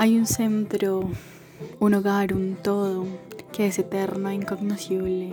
Hay 0.00 0.16
un 0.16 0.24
centro, 0.24 1.10
un 1.78 1.92
hogar, 1.92 2.32
un 2.32 2.56
todo 2.56 3.04
que 3.52 3.66
es 3.66 3.78
eterno 3.78 4.30
e 4.30 4.34
incognoscible. 4.34 5.30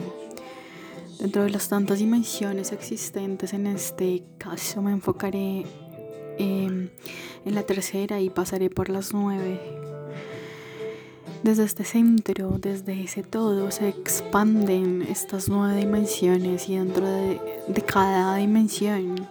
Dentro 1.22 1.44
de 1.44 1.52
las 1.52 1.70
tantas 1.70 2.00
dimensiones 2.00 2.74
existentes 2.74 3.54
en 3.54 3.66
este 3.66 4.24
caso 4.38 4.82
me 4.82 4.92
enfocaré 4.92 5.64
em, 6.38 6.90
en 7.46 7.56
la 7.56 7.64
tercera 7.64 8.20
y 8.20 8.30
pasaré 8.30 8.70
por 8.70 8.90
las 8.90 9.14
nueve. 9.14 9.58
Desde 11.44 11.64
este 11.64 11.86
centro, 11.86 12.58
desde 12.60 13.02
ese 13.02 13.24
todo, 13.24 13.72
se 13.72 13.88
expanden 13.88 15.02
estas 15.04 15.48
nueve 15.48 15.80
dimensiones 15.80 16.68
y 16.68 16.76
dentro 16.76 17.08
de, 17.08 17.40
de 17.70 17.82
cada 17.84 18.36
dimensión 18.36 19.30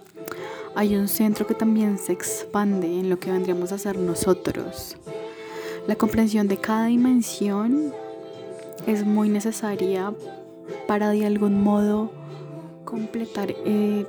hay 0.75 0.97
un 0.97 1.09
centro 1.09 1.47
que 1.47 1.55
también 1.55 1.99
se 1.99 2.13
expande 2.13 2.87
en 2.87 3.11
lo 3.11 3.19
que 3.19 3.31
vendríamos 3.31 3.73
a 3.73 3.77
ser 3.77 3.99
nosotros. 3.99 4.97
La 5.87 5.95
comprensión 5.95 6.49
de 6.49 6.57
cada 6.57 6.87
dimensión 6.87 7.93
es 8.89 9.05
muy 9.05 9.29
necesaria 9.29 10.13
para 10.89 11.11
de 11.11 11.25
algún 11.25 11.63
modo 11.63 12.11
completar 12.85 13.55
eh, 13.65 14.05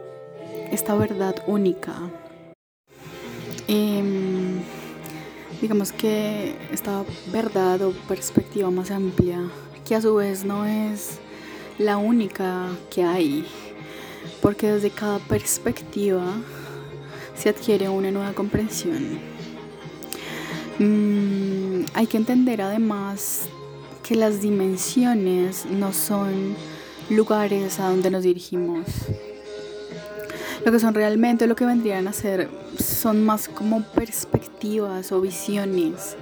esta 0.71 0.95
verdad 0.95 1.35
única. 1.45 1.93
Em, 3.67 4.59
digamos 5.61 5.91
que 5.91 6.55
esta 6.71 7.03
verdad 7.31 7.79
o 7.83 7.91
perspectiva 8.07 8.71
más 8.71 8.89
amplia, 8.89 9.39
que 9.85 9.93
a 9.93 10.01
su 10.01 10.15
vez 10.15 10.45
no 10.45 10.65
es 10.65 11.19
la 11.77 11.97
única 11.97 12.69
que 12.89 13.03
hay, 13.03 13.45
porque 14.41 14.71
desde 14.71 14.89
cada 14.89 15.19
perspectiva 15.19 16.25
se 17.35 17.49
adquiere 17.49 17.87
una 17.87 18.09
nueva 18.09 18.33
comprensión. 18.33 19.19
Mm, 20.79 21.56
hay 21.93 22.07
que 22.07 22.17
entender 22.17 22.61
además 22.61 23.49
que 24.03 24.15
las 24.15 24.41
dimensiones 24.41 25.65
no 25.65 25.91
son 25.93 26.55
lugares 27.09 27.79
a 27.79 27.89
donde 27.89 28.09
nos 28.09 28.23
dirigimos. 28.23 28.85
Lo 30.65 30.71
que 30.71 30.79
son 30.79 30.93
realmente, 30.93 31.47
lo 31.47 31.55
que 31.55 31.65
vendrían 31.65 32.07
a 32.07 32.13
ser, 32.13 32.49
son 32.77 33.23
más 33.23 33.47
como 33.47 33.83
perspectivas 33.83 35.11
o 35.11 35.21
visiones 35.21 36.15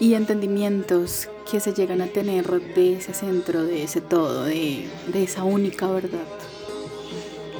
y 0.00 0.14
entendimientos 0.14 1.28
que 1.50 1.60
se 1.60 1.72
llegan 1.72 2.00
a 2.00 2.06
tener 2.06 2.46
de 2.74 2.96
ese 2.96 3.14
centro, 3.14 3.64
de 3.64 3.82
ese 3.82 4.00
todo, 4.00 4.44
de, 4.44 4.88
de 5.12 5.22
esa 5.22 5.44
única 5.44 5.86
verdad. 5.88 6.24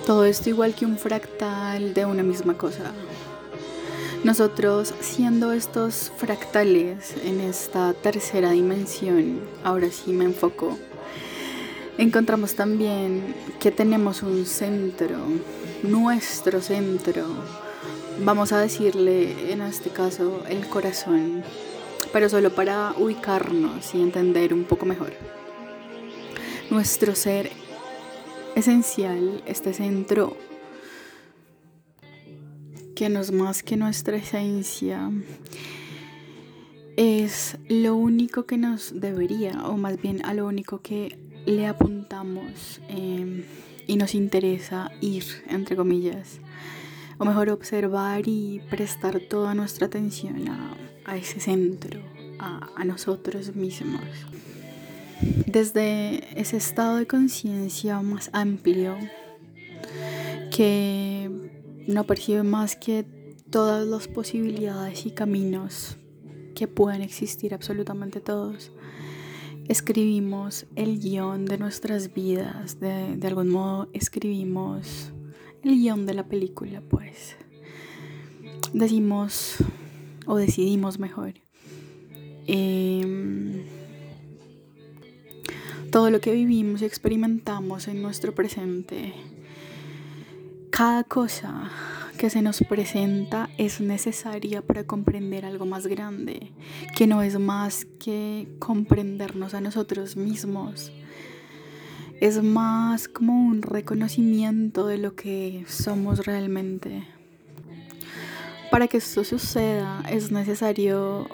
Todo 0.07 0.25
esto 0.25 0.48
igual 0.48 0.75
que 0.75 0.87
un 0.87 0.98
fractal 0.98 1.95
de 1.95 2.05
una 2.05 2.23
misma 2.23 2.57
cosa. 2.57 2.92
Nosotros 4.25 4.92
siendo 5.00 5.53
estos 5.53 6.11
fractales 6.17 7.14
en 7.25 7.41
esta 7.41 7.92
tercera 7.95 8.50
dimensión, 8.50 9.41
ahora 9.62 9.89
sí 9.91 10.12
me 10.12 10.25
enfoco, 10.25 10.77
encontramos 11.97 12.55
también 12.55 13.34
que 13.61 13.70
tenemos 13.70 14.23
un 14.23 14.45
centro, 14.47 15.19
nuestro 15.83 16.61
centro, 16.61 17.25
vamos 18.25 18.53
a 18.53 18.58
decirle 18.58 19.53
en 19.53 19.62
este 19.62 19.91
caso 19.91 20.42
el 20.48 20.67
corazón, 20.67 21.45
pero 22.12 22.28
solo 22.28 22.51
para 22.51 22.95
ubicarnos 22.98 23.95
y 23.95 24.01
entender 24.01 24.53
un 24.53 24.64
poco 24.64 24.86
mejor. 24.86 25.12
Nuestro 26.70 27.14
ser 27.14 27.53
esencial, 28.56 29.42
este 29.46 29.73
centro 29.73 30.36
que 32.96 33.11
nos 33.11 33.30
más 33.30 33.62
que 33.62 33.77
nuestra 33.77 34.17
esencia 34.17 35.11
es 36.96 37.58
lo 37.68 37.95
único 37.95 38.46
que 38.46 38.57
nos 38.57 38.98
debería, 38.98 39.67
o 39.67 39.77
más 39.77 40.01
bien 40.01 40.24
a 40.24 40.33
lo 40.33 40.46
único 40.46 40.80
que 40.80 41.18
le 41.45 41.67
apuntamos 41.67 42.80
em, 42.89 43.45
y 43.86 43.96
nos 43.96 44.14
interesa 44.14 44.90
ir, 45.02 45.24
entre 45.48 45.77
comillas, 45.77 46.40
o 47.18 47.27
mejor 47.27 47.51
observar 47.51 48.23
y 48.27 48.62
prestar 48.70 49.20
toda 49.20 49.55
nuestra 49.55 49.89
atención 49.89 50.48
a, 50.48 51.17
ese 51.17 51.39
centro, 51.39 52.01
a 52.39 52.85
nosotros 52.85 53.55
mismos. 53.55 54.01
Desde 55.46 56.40
ese 56.40 56.56
estado 56.56 56.96
de 56.96 57.06
conciencia 57.06 58.01
más 58.01 58.30
amplio 58.33 58.96
que 60.51 61.16
no 61.86 62.05
percibe 62.05 62.42
más 62.42 62.77
que 62.77 63.05
todas 63.51 63.86
las 63.86 64.08
posibilidades 64.08 65.07
y 65.07 65.11
caminos 65.13 65.97
que 66.55 66.67
pueden 66.67 67.02
existir 67.02 67.55
absolutamente 67.55 68.20
todos. 68.20 68.73
Escribimos 69.69 70.67
el 70.74 70.98
guion 71.01 71.45
de 71.45 71.58
nuestras 71.58 72.14
vidas, 72.14 72.80
de, 72.80 73.19
algún 73.27 73.48
modo 73.48 73.89
escribimos 73.92 75.13
el 75.63 75.77
guion 75.77 76.07
de 76.07 76.14
la 76.14 76.29
película, 76.29 76.80
pues. 76.80 77.36
Decimos, 78.73 79.57
o 80.27 80.36
decidimos 80.36 80.98
mejor, 80.98 81.35
em, 82.47 83.64
todo 85.91 86.11
lo 86.11 86.20
que 86.20 86.33
vivimos 86.33 86.83
y 86.83 86.85
experimentamos 86.85 87.89
en 87.89 88.03
nuestro 88.03 88.35
presente 88.35 89.14
cada 90.77 91.05
cosa 91.05 91.70
que 92.19 92.29
se 92.29 92.42
nos 92.42 92.61
presenta 92.61 93.48
es 93.57 93.81
necesaria 93.81 94.61
para 94.61 94.85
comprender 94.85 95.47
algo 95.47 95.64
más 95.64 95.87
grande, 95.87 96.53
que 96.95 97.07
no 97.07 97.23
es 97.23 97.39
más 97.39 97.87
que 97.98 98.47
comprendernos 98.59 99.55
a 99.55 99.63
nosotros 99.63 100.17
mismos. 100.17 100.92
Es 102.20 102.42
más 102.42 103.09
como 103.09 103.47
un 103.47 103.63
reconocimiento 103.63 104.86
de 104.86 104.98
lo 104.98 105.15
que 105.15 105.65
somos 105.67 106.27
realmente. 106.27 107.05
Para 108.70 108.86
que 108.86 108.98
esto 108.98 109.25
suceda 109.25 110.03
es 110.11 110.31
necesario, 110.31 111.27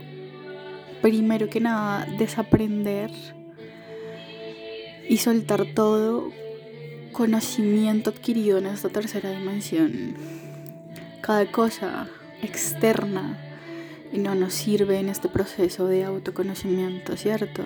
primero 1.00 1.50
que 1.50 1.58
nada, 1.58 2.06
desaprender 2.16 3.10
y 5.08 5.16
soltar 5.16 5.66
todo 5.74 6.30
conocimiento 7.12 8.10
adquirido 8.10 8.58
en 8.58 8.66
esta 8.66 8.88
tercera 8.88 9.30
dimensión. 9.30 10.14
Cada 11.20 11.50
cosa 11.50 12.08
externa 12.42 13.38
no 14.12 14.34
nos 14.34 14.54
sirve 14.54 14.98
en 14.98 15.08
este 15.08 15.28
proceso 15.28 15.86
de 15.86 16.04
autoconocimiento, 16.04 17.16
¿cierto? 17.16 17.64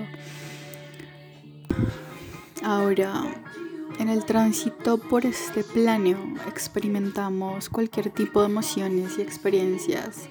Ahora, 2.62 3.24
en 3.98 4.08
el 4.08 4.24
tránsito 4.24 4.98
por 4.98 5.24
este 5.24 5.64
plano 5.64 6.34
experimentamos 6.48 7.68
cualquier 7.68 8.10
tipo 8.10 8.40
de 8.40 8.46
emociones 8.46 9.18
y 9.18 9.22
experiencias, 9.22 10.28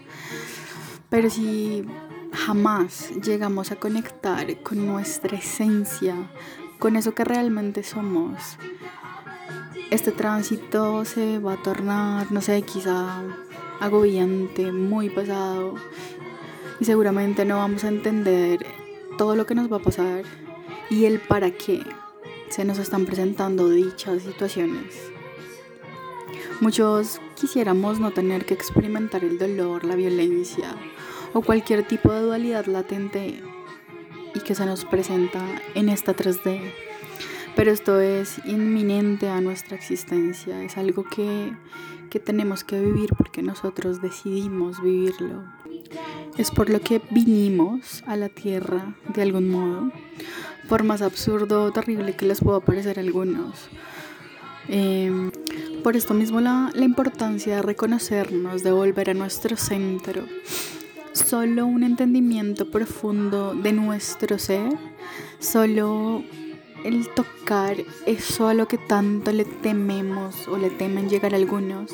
pero 1.09 1.29
si 1.29 1.85
jamás 2.31 3.11
llegamos 3.23 3.71
a 3.71 3.77
conectar 3.77 4.61
con 4.61 4.85
nuestra 4.85 5.37
esencia, 5.37 6.15
con 6.77 6.95
eso 6.95 7.15
que 7.15 7.23
realmente 7.23 7.83
somos, 7.83 8.57
este 9.91 10.11
tránsito 10.11 11.05
se 11.05 11.39
va 11.39 11.53
a 11.53 11.63
tornar, 11.63 12.31
no 12.31 12.41
sé, 12.41 12.61
quizá 12.63 13.21
agobiante, 13.79 14.71
muy 14.71 15.09
pesado 15.09 15.75
y 16.79 16.85
seguramente 16.85 17.45
no 17.45 17.57
vamos 17.57 17.83
a 17.83 17.89
entender 17.89 18.65
todo 19.17 19.35
lo 19.35 19.45
que 19.45 19.55
nos 19.55 19.71
va 19.71 19.77
a 19.77 19.83
pasar 19.83 20.23
y 20.89 21.05
el 21.05 21.19
para 21.19 21.51
qué 21.51 21.83
se 22.49 22.65
nos 22.65 22.77
están 22.79 23.05
presentando 23.05 23.69
dichas 23.69 24.23
situaciones. 24.23 24.93
Muchos 26.61 27.19
quisiéramos 27.35 27.99
no 27.99 28.11
tener 28.11 28.45
que 28.45 28.53
experimentar 28.53 29.23
el 29.23 29.37
dolor, 29.37 29.83
la 29.83 29.95
violencia 29.95 30.75
o 31.33 31.41
cualquier 31.41 31.85
tipo 31.85 32.11
de 32.11 32.21
dualidad 32.21 32.65
latente 32.65 33.41
y 34.33 34.39
que 34.39 34.55
se 34.55 34.65
nos 34.65 34.85
presenta 34.85 35.41
en 35.73 35.89
esta 35.89 36.15
3D 36.15 36.61
pero 37.55 37.71
esto 37.71 37.99
es 38.01 38.39
inminente 38.45 39.29
a 39.29 39.39
nuestra 39.39 39.77
existencia, 39.77 40.61
es 40.63 40.77
algo 40.77 41.03
que, 41.03 41.53
que 42.09 42.19
tenemos 42.19 42.63
que 42.63 42.79
vivir 42.79 43.11
porque 43.17 43.41
nosotros 43.41 44.01
decidimos 44.01 44.81
vivirlo. 44.81 45.43
Es 46.37 46.51
por 46.51 46.69
lo 46.69 46.81
que 46.81 47.01
vinimos 47.11 48.03
a 48.07 48.17
la 48.17 48.27
tierra 48.27 48.95
de 49.13 49.21
algún 49.21 49.49
modo, 49.49 49.91
por 50.67 50.83
más 50.83 51.01
absurdo 51.01 51.63
o 51.63 51.71
terrible 51.71 52.13
que 52.13 52.25
les 52.25 52.41
pueda 52.41 52.59
parecer 52.59 52.99
a 52.99 53.01
algunos. 53.01 53.69
Em, 54.67 55.31
por 55.83 55.95
esto 55.95 56.13
mismo 56.13 56.41
la, 56.41 56.71
la 56.73 56.83
importancia 56.83 57.55
de 57.55 57.61
reconocernos, 57.61 58.63
de 58.63 58.71
volver 58.71 59.11
a 59.11 59.13
nuestro 59.13 59.55
centro. 59.55 60.23
Solo 61.13 61.65
un 61.65 61.83
entendimiento 61.83 62.69
profundo 62.69 63.55
de 63.55 63.71
nuestro 63.71 64.37
ser, 64.37 64.73
solo 65.39 66.23
el 66.85 67.09
tocar 67.09 67.77
eso 68.05 68.47
a 68.47 68.53
lo 68.53 68.67
que 68.67 68.77
tanto 68.77 69.31
le 69.31 69.43
tememos 69.43 70.47
o 70.47 70.57
le 70.57 70.69
temen 70.69 71.09
llegar 71.09 71.33
algunos, 71.33 71.91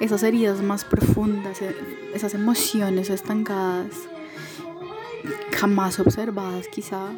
esas 0.00 0.22
heridas 0.22 0.62
más 0.62 0.84
profundas, 0.84 1.60
e, 1.60 1.76
esas 2.14 2.32
emociones 2.32 3.10
estancadas 3.10 3.92
jamás 5.52 6.00
observadas 6.00 6.66
quizá, 6.68 7.10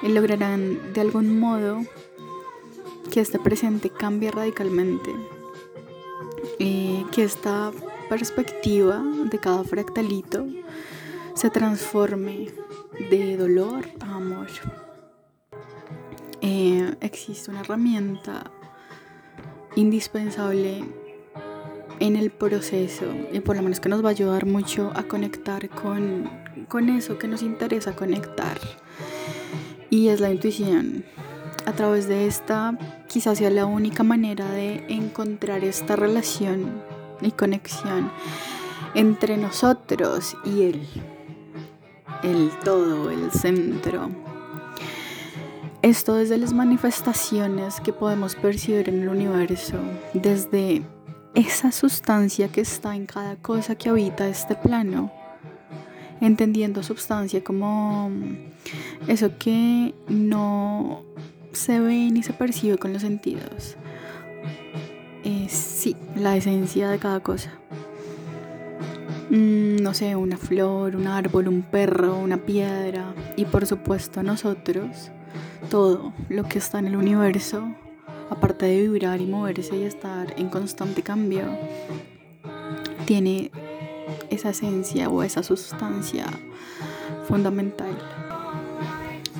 y 0.00 0.08
lograrán 0.08 0.92
de 0.92 1.00
algún 1.00 1.40
modo 1.40 1.82
que 3.10 3.20
este 3.20 3.40
presente 3.40 3.90
cambie 3.90 4.30
radicalmente, 4.30 5.12
eh, 6.60 7.04
que 7.10 7.24
esta 7.24 7.72
perspectiva 8.08 9.02
de 9.24 9.38
cada 9.38 9.64
fractalito 9.64 10.46
se 11.34 11.50
transforme 11.50 12.52
de 13.10 13.36
dolor 13.36 13.88
a 14.00 14.14
amor. 14.14 14.48
Eh, 16.50 16.94
existe 17.02 17.50
una 17.50 17.60
herramienta 17.60 18.50
indispensable 19.76 20.82
en 22.00 22.16
el 22.16 22.30
proceso 22.30 23.04
y 23.30 23.40
por 23.40 23.54
lo 23.56 23.60
menos 23.60 23.80
que 23.80 23.90
nos 23.90 24.02
va 24.02 24.08
a 24.08 24.12
ayudar 24.12 24.46
mucho 24.46 24.90
a 24.94 25.02
conectar 25.02 25.68
con, 25.68 26.30
con 26.68 26.88
eso 26.88 27.18
que 27.18 27.28
nos 27.28 27.42
interesa 27.42 27.94
conectar 27.94 28.58
y 29.90 30.08
es 30.08 30.20
la 30.20 30.30
intuición. 30.30 31.04
A 31.66 31.72
través 31.72 32.08
de 32.08 32.26
esta 32.26 32.78
quizás 33.08 33.36
sea 33.36 33.50
la 33.50 33.66
única 33.66 34.02
manera 34.02 34.50
de 34.50 34.86
encontrar 34.88 35.64
esta 35.64 35.96
relación 35.96 36.82
y 37.20 37.30
conexión 37.32 38.10
entre 38.94 39.36
nosotros 39.36 40.34
y 40.46 40.62
Él, 40.62 40.88
el 42.22 42.50
todo, 42.64 43.10
el 43.10 43.32
centro. 43.32 44.27
Esto 45.82 46.14
desde 46.16 46.38
las 46.38 46.52
manifestaciones 46.52 47.80
que 47.80 47.92
podemos 47.92 48.34
percibir 48.34 48.88
en 48.88 49.02
el 49.02 49.08
universo, 49.08 49.76
desde 50.12 50.82
esa 51.34 51.70
sustancia 51.70 52.48
que 52.48 52.62
está 52.62 52.96
en 52.96 53.06
cada 53.06 53.36
cosa 53.36 53.76
que 53.76 53.88
habita 53.88 54.28
este 54.28 54.56
plano, 54.56 55.12
entendiendo 56.20 56.82
sustancia 56.82 57.44
como 57.44 58.10
eso 59.06 59.38
que 59.38 59.94
no 60.08 61.04
se 61.52 61.78
ve 61.78 62.10
ni 62.10 62.22
se 62.22 62.32
percibe 62.32 62.76
con 62.78 62.92
los 62.92 63.02
sentidos. 63.02 63.76
Sí, 65.48 65.96
la 66.16 66.36
esencia 66.36 66.90
de 66.90 66.98
cada 66.98 67.20
cosa. 67.20 67.52
Mm, 69.30 69.76
no 69.76 69.94
sé, 69.94 70.16
una 70.16 70.36
flor, 70.36 70.96
un 70.96 71.06
árbol, 71.06 71.48
un 71.48 71.62
perro, 71.62 72.18
una 72.18 72.36
piedra 72.36 73.14
y 73.36 73.44
por 73.46 73.66
supuesto 73.66 74.22
nosotros 74.22 75.10
todo 75.70 76.12
lo 76.28 76.44
que 76.44 76.58
está 76.58 76.78
en 76.78 76.86
el 76.86 76.96
universo, 76.96 77.62
aparte 78.30 78.66
de 78.66 78.82
vibrar 78.82 79.20
y 79.20 79.26
moverse 79.26 79.76
y 79.76 79.82
estar 79.82 80.34
en 80.38 80.48
constante 80.48 81.02
cambio, 81.02 81.44
tiene 83.04 83.50
esa 84.30 84.50
esencia 84.50 85.08
o 85.08 85.22
esa 85.22 85.42
sustancia 85.42 86.26
fundamental. 87.26 87.96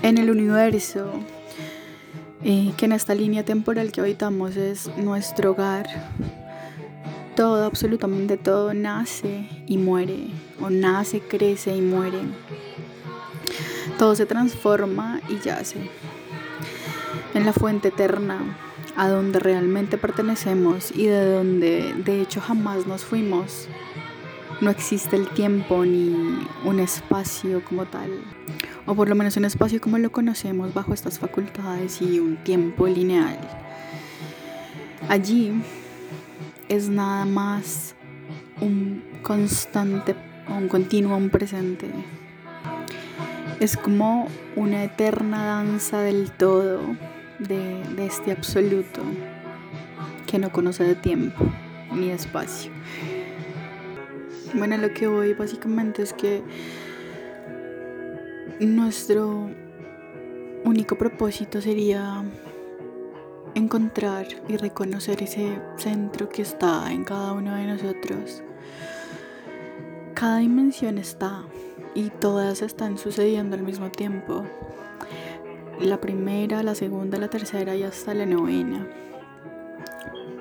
En 0.02 0.18
el 0.18 0.30
universo, 0.30 1.10
eh, 2.42 2.72
que 2.76 2.86
en 2.86 2.92
esta 2.92 3.14
línea 3.14 3.44
temporal 3.44 3.90
que 3.90 4.00
habitamos 4.00 4.56
es 4.56 4.90
nuestro 4.96 5.52
hogar, 5.52 5.86
todo, 7.34 7.64
absolutamente 7.64 8.36
todo 8.36 8.74
nace 8.74 9.48
y 9.66 9.78
muere, 9.78 10.28
o 10.60 10.70
nace, 10.70 11.20
crece 11.20 11.76
y 11.76 11.80
muere. 11.80 12.18
Todo 13.98 14.14
se 14.14 14.26
transforma 14.26 15.20
y 15.28 15.38
yace 15.40 15.90
en 17.34 17.44
la 17.44 17.52
fuente 17.52 17.88
eterna, 17.88 18.38
a 18.96 19.08
donde 19.08 19.38
realmente 19.38 19.98
pertenecemos 19.98 20.92
y 20.94 21.06
de 21.06 21.24
donde 21.32 21.94
de 22.04 22.20
hecho 22.20 22.40
jamás 22.40 22.86
nos 22.86 23.04
fuimos. 23.04 23.68
No 24.60 24.70
existe 24.70 25.16
el 25.16 25.28
tiempo 25.28 25.84
ni 25.84 26.46
un 26.64 26.80
espacio 26.80 27.62
como 27.64 27.86
tal, 27.86 28.10
o 28.86 28.94
por 28.94 29.08
lo 29.08 29.14
menos 29.14 29.36
un 29.36 29.44
espacio 29.44 29.80
como 29.80 29.98
lo 29.98 30.10
conocemos 30.10 30.74
bajo 30.74 30.94
estas 30.94 31.18
facultades 31.18 32.00
y 32.00 32.18
un 32.18 32.36
tiempo 32.38 32.86
lineal. 32.86 33.38
Allí 35.08 35.52
es 36.68 36.88
nada 36.88 37.24
más 37.24 37.94
un 38.60 39.02
constante, 39.22 40.14
un 40.48 40.68
continuo, 40.68 41.16
un 41.16 41.30
presente. 41.30 41.88
Es 43.60 43.76
como 43.76 44.28
una 44.54 44.84
eterna 44.84 45.44
danza 45.44 46.00
del 46.00 46.30
todo 46.30 46.80
de, 47.40 48.06
este 48.06 48.30
absoluto 48.30 49.00
que 50.28 50.38
no 50.38 50.52
conoce 50.52 50.84
de 50.84 50.94
tiempo 50.94 51.44
ni 51.92 52.10
espacio. 52.10 52.70
Bueno, 54.54 54.76
lo 54.76 54.94
que 54.94 55.08
voy 55.08 55.34
básicamente 55.34 56.02
es 56.02 56.12
que 56.12 56.42
nuestro 58.60 59.50
único 60.64 60.96
propósito 60.96 61.60
sería 61.60 62.22
encontrar 63.56 64.26
y 64.48 64.56
reconocer 64.56 65.20
ese 65.22 65.60
centro 65.76 66.28
que 66.28 66.42
está 66.42 66.92
en 66.92 67.02
cada 67.02 67.32
uno 67.32 67.56
de 67.56 67.66
nosotros. 67.66 68.44
Cada 70.18 70.38
dimensión 70.38 70.98
está 70.98 71.44
y 71.94 72.10
todas 72.10 72.62
están 72.62 72.98
sucediendo 72.98 73.54
al 73.54 73.62
mismo 73.62 73.88
tiempo 73.92 74.44
la 75.80 76.00
primera, 76.00 76.64
la 76.64 76.74
segunda, 76.74 77.18
la 77.18 77.30
tercera 77.30 77.76
y 77.76 77.84
hasta 77.84 78.14
la 78.14 78.26
novena. 78.26 78.84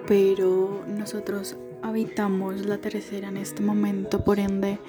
Pero 0.08 0.84
nosotros 0.88 1.58
habitamos 1.84 2.66
la 2.66 2.80
tercera 2.80 3.28
en 3.28 3.38
este 3.38 3.62
momento, 3.62 4.24
por 4.24 4.40
ende 4.40 4.80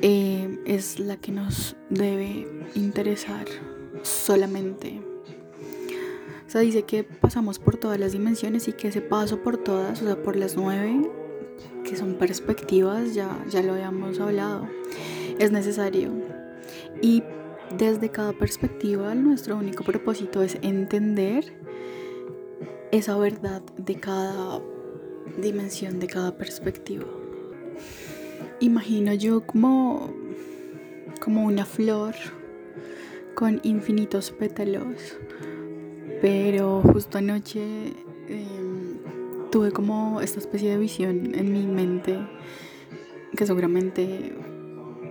eh, 0.00 0.58
es 0.64 0.98
la 0.98 1.18
que 1.18 1.32
nos 1.32 1.76
debe 1.90 2.48
interesar 2.74 3.44
solamente. 4.00 5.02
O 6.46 6.50
sea, 6.50 6.62
dice 6.62 6.84
que 6.84 7.04
pasamos 7.04 7.58
por 7.58 7.76
todas 7.76 8.00
las 8.00 8.12
dimensiones 8.12 8.66
y 8.66 8.72
que 8.72 8.88
ese 8.88 9.02
paso 9.02 9.42
por 9.42 9.58
todas, 9.58 10.00
o 10.00 10.06
sea, 10.06 10.22
por 10.22 10.36
las 10.36 10.56
nueve, 10.56 11.02
que 11.88 11.96
son 11.96 12.14
perspectivas, 12.14 13.14
ya, 13.14 13.44
ya 13.48 13.62
lo 13.62 13.72
habíamos 13.74 14.20
hablado, 14.20 14.68
es 15.38 15.50
necesario. 15.50 16.10
Y 17.00 17.22
desde 17.76 18.10
cada 18.10 18.32
perspectiva, 18.32 19.14
nuestro 19.14 19.56
único 19.56 19.84
propósito 19.84 20.42
es 20.42 20.58
entender 20.62 21.52
esa 22.92 23.16
verdad 23.16 23.62
de 23.76 23.96
cada 23.96 24.60
dimensión, 25.40 26.00
de 26.00 26.06
cada 26.06 26.36
perspectiva. 26.36 27.06
Imagino 28.60 29.14
yo 29.14 29.42
como, 29.42 30.12
como 31.20 31.44
una 31.44 31.64
flor 31.64 32.14
con 33.34 33.60
infinitos 33.62 34.30
pétalos, 34.32 35.16
pero 36.20 36.82
justo 36.82 37.18
anoche 37.18 37.92
em, 38.28 38.67
tuve 39.50 39.72
como 39.72 40.20
esta 40.20 40.38
especie 40.38 40.70
de 40.70 40.78
visión 40.78 41.34
en 41.34 41.52
mi 41.52 41.66
mente 41.66 42.18
que 43.36 43.46
seguramente 43.46 44.34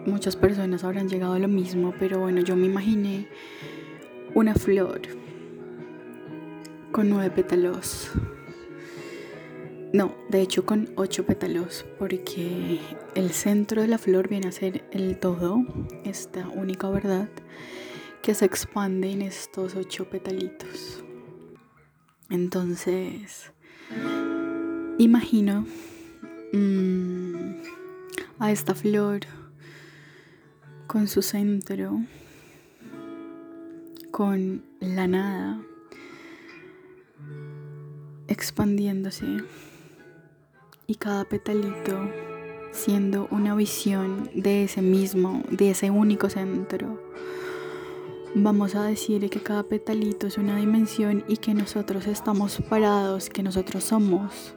muchas 0.06 0.36
personas 0.36 0.84
habrán 0.84 1.10
llegado 1.10 1.34
a 1.34 1.40
lo 1.40 1.48
mismo, 1.48 1.94
pero 2.00 2.20
bueno, 2.20 2.42
yo 2.42 2.56
me 2.56 2.66
imaginé 2.66 3.28
una 4.34 4.54
flor 4.56 5.02
con 6.92 7.10
nueve 7.10 7.30
pétalos. 7.30 8.12
No, 9.94 10.16
de 10.30 10.42
hecho 10.42 10.66
con 10.66 10.90
ocho 10.96 11.26
pétalos, 11.26 11.86
porque 11.98 12.80
el 13.16 13.32
centro 13.32 13.82
de 13.82 13.88
la 13.88 13.98
flor 13.98 14.28
viene 14.28 14.48
a 14.48 14.52
ser 14.52 14.84
el 14.92 15.18
todo, 15.18 15.66
esta 16.04 16.48
única 16.50 16.90
verdad 16.90 17.30
que 18.22 18.34
se 18.34 18.46
expande 18.46 19.12
en 19.12 19.22
estos 19.22 19.76
ocho 19.76 20.10
petalitos. 20.10 21.04
Entonces, 22.30 23.54
imagino 24.98 25.66
mm, 26.54 27.52
a 28.40 28.52
esta 28.52 28.74
flor 28.74 29.22
con 30.88 31.08
su 31.08 31.22
centro, 31.22 32.02
con 34.12 34.64
la 34.80 35.08
nada, 35.08 35.62
expandiéndose 38.28 39.26
y 40.88 40.96
cada 40.96 41.26
petalito 41.26 42.10
siendo 42.72 43.28
una 43.32 43.56
visión 43.56 44.30
de 44.34 44.64
ese 44.64 44.82
mismo, 44.82 45.44
de 45.50 45.72
ese 45.72 45.90
único 45.90 46.30
centro. 46.30 47.02
Vamos 48.36 48.76
a 48.76 48.84
decir 48.84 49.30
que 49.30 49.42
cada 49.42 49.64
petalito 49.64 50.28
es 50.28 50.38
una 50.38 50.58
dimensión 50.58 51.24
y 51.28 51.38
que 51.38 51.54
nosotros 51.54 52.06
estamos 52.08 52.62
parados, 52.70 53.30
que 53.30 53.42
nosotros 53.42 53.84
somos, 53.84 54.54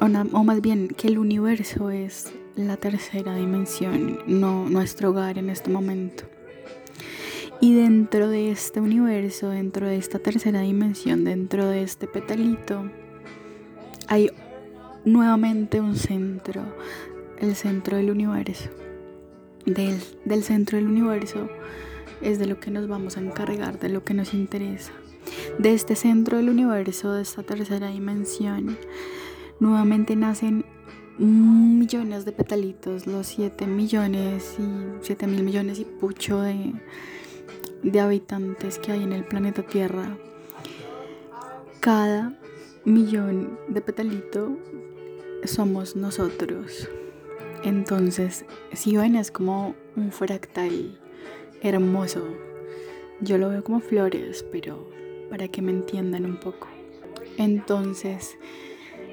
o, 0.00 0.44
más 0.44 0.60
bien 0.60 0.88
que 0.88 1.08
el 1.08 1.18
universo 1.18 1.90
es 1.90 2.32
la 2.54 2.76
tercera 2.76 3.34
dimensión, 3.34 4.18
no 4.26 4.68
nuestro 4.68 5.10
hogar 5.10 5.38
en 5.38 5.50
este 5.50 5.70
momento. 5.70 6.24
Y 7.60 7.74
dentro 7.74 8.28
de 8.28 8.50
este 8.50 8.80
universo, 8.80 9.48
dentro 9.48 9.86
de 9.86 9.96
esta 9.96 10.18
tercera 10.18 10.60
dimensión, 10.60 11.24
dentro 11.24 11.66
de 11.66 11.82
este 11.82 12.06
petalito, 12.06 12.90
hay 14.08 14.30
nuevamente 15.04 15.80
un 15.80 15.96
centro, 15.96 16.62
el 17.38 17.54
centro 17.54 17.96
del 17.96 18.10
universo. 18.10 18.68
del, 19.64 19.98
del 20.24 20.42
centro 20.42 20.76
del 20.76 20.86
universo 20.86 21.48
es 22.20 22.38
de 22.38 22.46
lo 22.46 22.60
que 22.60 22.70
nos 22.70 22.88
vamos 22.88 23.16
a 23.16 23.20
encargar, 23.20 23.78
de 23.78 23.88
lo 23.88 24.04
que 24.04 24.14
nos 24.14 24.34
interesa. 24.34 24.92
De 25.58 25.72
este 25.72 25.96
centro 25.96 26.36
del 26.36 26.50
universo, 26.50 27.12
de 27.14 27.22
esta 27.22 27.42
tercera 27.42 27.88
dimensión, 27.88 28.76
nuevamente 29.60 30.16
nacen 30.16 30.64
millones 31.18 32.24
de 32.24 32.32
petalitos, 32.32 33.06
los 33.06 33.26
7 33.28 33.66
millones 33.66 34.56
y 34.58 35.04
7 35.04 35.26
mil 35.26 35.42
millones 35.42 35.78
y 35.78 35.84
pucho 35.84 36.40
de, 36.40 36.74
de 37.82 38.00
habitantes 38.00 38.78
que 38.78 38.92
hay 38.92 39.02
en 39.02 39.12
el 39.12 39.24
planeta 39.24 39.62
Tierra. 39.62 40.16
Cada 41.80 42.38
millón 42.84 43.58
de 43.68 43.80
petalito 43.80 44.58
somos 45.44 45.96
nosotros. 45.96 46.88
Entonces, 47.64 48.44
si 48.72 48.96
ven, 48.96 49.16
es 49.16 49.30
como 49.30 49.74
un 49.96 50.12
fractal 50.12 51.00
hermoso. 51.62 52.22
Yo 53.20 53.38
lo 53.38 53.48
veo 53.48 53.64
como 53.64 53.80
flores, 53.80 54.44
pero 54.52 54.90
para 55.30 55.48
que 55.48 55.62
me 55.62 55.72
entiendan 55.72 56.26
un 56.26 56.38
poco. 56.38 56.68
Entonces, 57.38 58.36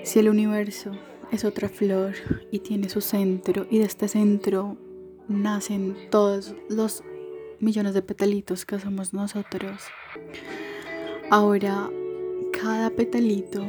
si 0.04 0.20
el 0.20 0.30
universo 0.30 0.92
es 1.32 1.46
otra 1.46 1.70
flor 1.70 2.14
y 2.52 2.60
tiene 2.60 2.90
su 2.90 3.02
centro 3.02 3.66
y 3.70 3.80
de 3.80 3.86
este 3.86 4.08
centro 4.08 4.78
nacen 5.28 5.96
todos 6.12 6.54
los 6.70 7.04
millones 7.60 7.94
de 7.94 8.02
petalitos 8.02 8.66
que 8.66 8.80
somos 8.80 9.14
nosotros. 9.14 9.82
Ahora, 11.32 11.90
cada 12.52 12.90
petalito, 12.90 13.66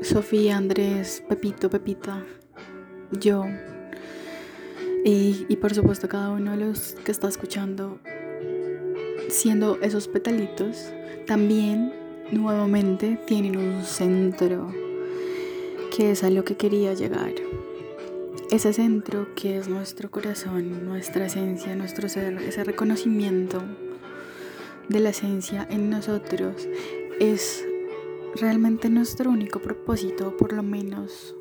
Sofía, 0.00 0.56
Andrés, 0.56 1.22
Pepito, 1.28 1.68
Pepita, 1.68 2.24
yo, 3.10 3.44
y, 5.04 5.46
y, 5.48 5.56
por 5.56 5.74
supuesto 5.74 6.08
cada 6.08 6.30
uno 6.30 6.52
de 6.52 6.58
los 6.58 6.92
que 7.04 7.10
está 7.10 7.28
escuchando, 7.28 7.98
siendo 9.28 9.80
esos 9.80 10.08
petalitos, 10.08 10.92
también 11.26 11.92
nuevamente 12.30 13.18
tienen 13.26 13.56
un 13.56 13.82
centro 13.82 14.72
que 15.90 16.12
es 16.12 16.22
a 16.22 16.30
lo 16.30 16.44
que 16.44 16.56
quería 16.56 16.94
llegar. 16.94 17.32
Ese 18.50 18.72
centro 18.72 19.34
que 19.34 19.58
es 19.58 19.68
nuestro 19.68 20.10
corazón, 20.10 20.86
nuestra 20.86 21.26
esencia, 21.26 21.74
nuestro 21.76 22.08
ser, 22.08 22.34
ese 22.42 22.64
reconocimiento 22.64 23.62
de 24.88 25.00
la 25.00 25.10
esencia 25.10 25.66
en 25.70 25.90
nosotros 25.90 26.68
es 27.20 27.64
realmente 28.36 28.88
nuestro 28.88 29.30
único 29.30 29.60
propósito, 29.60 30.36
por 30.36 30.52
lo 30.52 30.62
menos, 30.62 31.34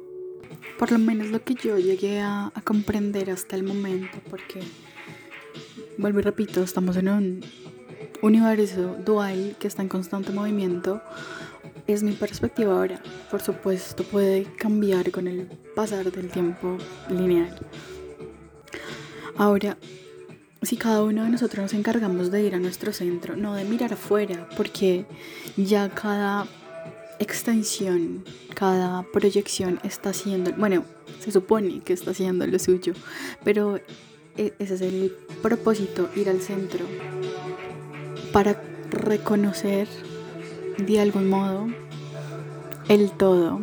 por 0.77 0.91
lo 0.91 0.99
menos 0.99 1.27
lo 1.29 1.43
que 1.43 1.55
yo 1.55 1.77
llegué 1.77 2.19
a, 2.19 2.51
a 2.53 2.61
comprender 2.61 3.31
hasta 3.31 3.55
el 3.55 3.63
momento, 3.63 4.17
porque, 4.29 4.61
vuelvo 5.97 6.19
y 6.19 6.23
repito, 6.23 6.61
estamos 6.63 6.97
en 6.97 7.09
un 7.09 7.41
universo 8.21 8.97
dual 9.05 9.55
que 9.59 9.67
está 9.67 9.81
en 9.81 9.89
constante 9.89 10.31
movimiento, 10.31 11.01
es 11.87 12.03
mi 12.03 12.13
perspectiva 12.13 12.73
ahora. 12.73 13.01
Por 13.31 13.41
supuesto, 13.41 14.03
puede 14.03 14.43
cambiar 14.57 15.11
con 15.11 15.27
el 15.27 15.47
pasar 15.75 16.11
del 16.11 16.29
tiempo 16.29 16.77
lineal. 17.09 17.57
Ahora, 19.37 19.77
si 20.61 20.75
cada 20.75 21.03
uno 21.03 21.23
de 21.23 21.29
nosotros 21.29 21.63
nos 21.63 21.73
encargamos 21.73 22.31
de 22.31 22.43
ir 22.43 22.55
a 22.55 22.59
nuestro 22.59 22.91
centro, 22.91 23.35
no 23.35 23.55
de 23.55 23.63
mirar 23.63 23.93
afuera, 23.93 24.49
porque 24.57 25.05
ya 25.55 25.89
cada 25.89 26.47
extensión, 27.19 28.23
cada 28.53 29.03
proyección 29.03 29.79
está 29.83 30.09
haciendo, 30.09 30.51
bueno, 30.53 30.83
se 31.19 31.31
supone 31.31 31.81
que 31.81 31.93
está 31.93 32.11
haciendo 32.11 32.45
lo 32.47 32.59
suyo, 32.59 32.93
pero 33.43 33.77
e-, 34.37 34.53
ese 34.59 34.75
es 34.75 34.81
el 34.81 35.15
propósito, 35.41 36.09
ir 36.15 36.29
al 36.29 36.41
centro, 36.41 36.85
para 38.31 38.61
reconocer 38.89 39.87
de 40.85 40.99
algún 40.99 41.29
modo 41.29 41.67
el 42.87 43.11
todo. 43.11 43.61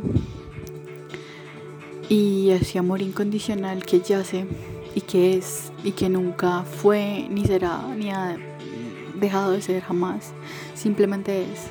Y 2.08 2.50
ese 2.50 2.78
amor 2.78 3.02
incondicional 3.02 3.84
que 3.84 4.00
yace 4.00 4.46
y 4.94 5.00
que 5.00 5.36
es 5.36 5.72
y 5.82 5.92
que 5.92 6.08
nunca 6.08 6.62
fue 6.62 7.26
ni 7.28 7.44
será 7.44 7.82
ni 7.96 8.10
ha 8.10 8.36
dejado 9.18 9.52
de 9.52 9.62
ser 9.62 9.82
jamás 9.82 10.32
simplemente 10.74 11.42
es. 11.42 11.70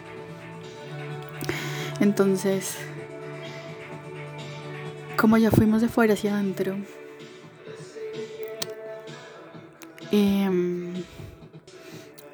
Entonces 2.00 2.78
como 5.16 5.38
ya 5.38 5.50
fuimos 5.50 5.82
de 5.82 5.88
fuera 5.88 6.14
hacia 6.14 6.36
adentro 6.36 6.76
eh, 10.12 10.94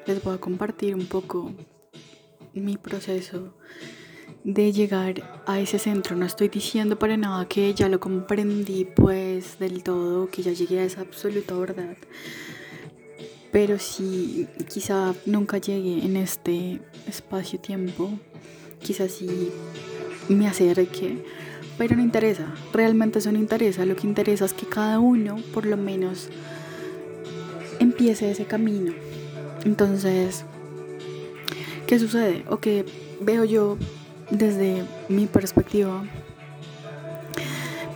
les 0.06 0.22
voy 0.22 0.34
a 0.34 0.38
compartir 0.38 0.94
un 0.94 1.06
poco 1.06 1.52
mi 2.54 2.76
proceso 2.76 3.54
de 4.44 4.72
llegar 4.72 5.42
a 5.46 5.60
ese 5.60 5.78
centro. 5.78 6.16
No 6.16 6.26
estoy 6.26 6.48
diciendo 6.48 6.98
para 6.98 7.16
nada 7.16 7.46
que 7.46 7.72
ya 7.74 7.88
lo 7.88 8.00
comprendí 8.00 8.84
pues 8.84 9.58
del 9.58 9.82
todo, 9.82 10.28
que 10.28 10.42
ya 10.42 10.52
llegué 10.52 10.80
a 10.80 10.84
esa 10.84 11.00
absoluta 11.00 11.54
verdad. 11.54 11.96
Pero 13.52 13.78
sí, 13.78 14.48
quizá 14.68 15.14
nunca 15.26 15.58
llegue 15.58 16.04
en 16.04 16.16
este 16.16 16.80
espacio-tiempo. 17.06 18.10
Quizá 18.80 19.08
sí 19.08 19.50
me 20.28 20.48
acerque. 20.48 21.24
Pero 21.78 21.96
no 21.96 22.02
interesa, 22.02 22.54
realmente 22.72 23.18
eso 23.18 23.32
no 23.32 23.38
interesa. 23.38 23.84
Lo 23.86 23.96
que 23.96 24.06
interesa 24.06 24.44
es 24.44 24.52
que 24.52 24.66
cada 24.66 24.98
uno, 24.98 25.36
por 25.52 25.66
lo 25.66 25.76
menos, 25.76 26.28
empiece 27.78 28.30
ese 28.30 28.44
camino. 28.44 28.92
Entonces, 29.64 30.44
¿qué 31.92 31.98
sucede? 31.98 32.42
O 32.48 32.58
que 32.58 32.86
veo 33.20 33.44
yo 33.44 33.76
desde 34.30 34.82
mi 35.10 35.26
perspectiva, 35.26 36.02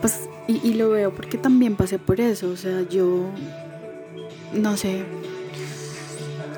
pues, 0.01 0.29
y, 0.47 0.75
lo 0.75 0.91
veo 0.91 1.11
porque 1.15 1.39
también 1.39 1.75
pasé 1.75 1.97
por 1.97 2.21
eso, 2.21 2.51
o 2.51 2.55
sea, 2.55 2.87
yo, 2.87 3.31
no 4.53 4.77
sé, 4.77 5.03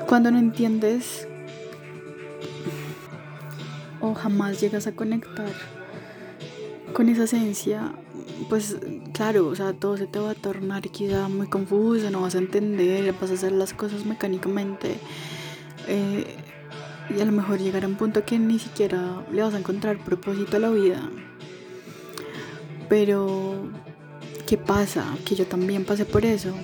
cuando 0.06 0.30
no 0.30 0.38
entiendes 0.38 1.26
o 4.02 4.12
jamás 4.12 4.60
llegas 4.60 4.86
a 4.86 4.92
conectar 4.92 5.50
con 6.92 7.08
esa 7.08 7.24
esencia, 7.24 7.94
pues 8.50 8.76
claro, 9.14 9.46
o 9.46 9.56
sea, 9.56 9.72
todo 9.72 9.96
se 9.96 10.06
te 10.06 10.18
va 10.18 10.32
a 10.32 10.34
tornar 10.34 10.82
quizá 10.82 11.26
muy 11.28 11.46
confuso, 11.46 12.10
no 12.10 12.20
vas 12.20 12.34
a 12.34 12.38
entender, 12.38 13.14
vas 13.18 13.30
a 13.30 13.34
hacer 13.34 13.52
las 13.52 13.72
cosas 13.72 14.04
mecánicamente. 14.04 14.98
Eh, 15.88 16.36
y 17.16 17.20
a 17.20 17.24
lo 17.24 17.32
mejor 17.32 17.58
llegar 17.58 17.84
a 17.84 17.88
un 17.88 17.96
punto 17.96 18.24
que 18.24 18.38
ni 18.38 18.58
siquiera 18.58 19.24
le 19.32 19.42
vas 19.42 19.54
a 19.54 19.58
encontrar 19.58 19.98
propósito 19.98 20.56
a 20.56 20.60
la 20.60 20.70
vida. 20.70 21.10
Pero, 22.88 23.70
¿qué 24.46 24.56
pasa? 24.56 25.04
Que 25.24 25.34
yo 25.34 25.46
también 25.46 25.84
pasé 25.84 26.04
por 26.04 26.24
eso. 26.24 26.54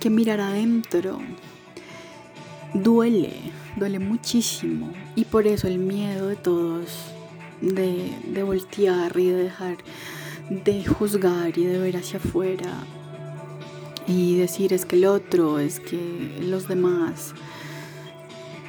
Que 0.00 0.10
mirar 0.10 0.40
adentro 0.40 1.18
duele, 2.74 3.32
duele 3.76 3.98
muchísimo. 3.98 4.92
Y 5.14 5.24
por 5.24 5.46
eso 5.46 5.68
el 5.68 5.78
miedo 5.78 6.28
de 6.28 6.36
todos 6.36 6.90
de, 7.60 8.12
de 8.26 8.42
voltear 8.42 9.16
y 9.18 9.26
de 9.26 9.44
dejar 9.44 9.76
de 10.50 10.84
juzgar 10.84 11.56
y 11.56 11.64
de 11.64 11.78
ver 11.78 11.96
hacia 11.96 12.18
afuera 12.18 12.84
y 14.06 14.36
decir 14.36 14.72
es 14.72 14.84
que 14.84 14.96
el 14.96 15.04
otro, 15.04 15.58
es 15.58 15.80
que 15.80 16.38
los 16.40 16.68
demás 16.68 17.34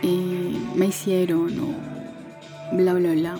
me 0.03 0.87
hicieron 0.87 1.59
o 1.59 2.75
bla, 2.75 2.93
bla, 2.93 3.13
bla. 3.13 3.35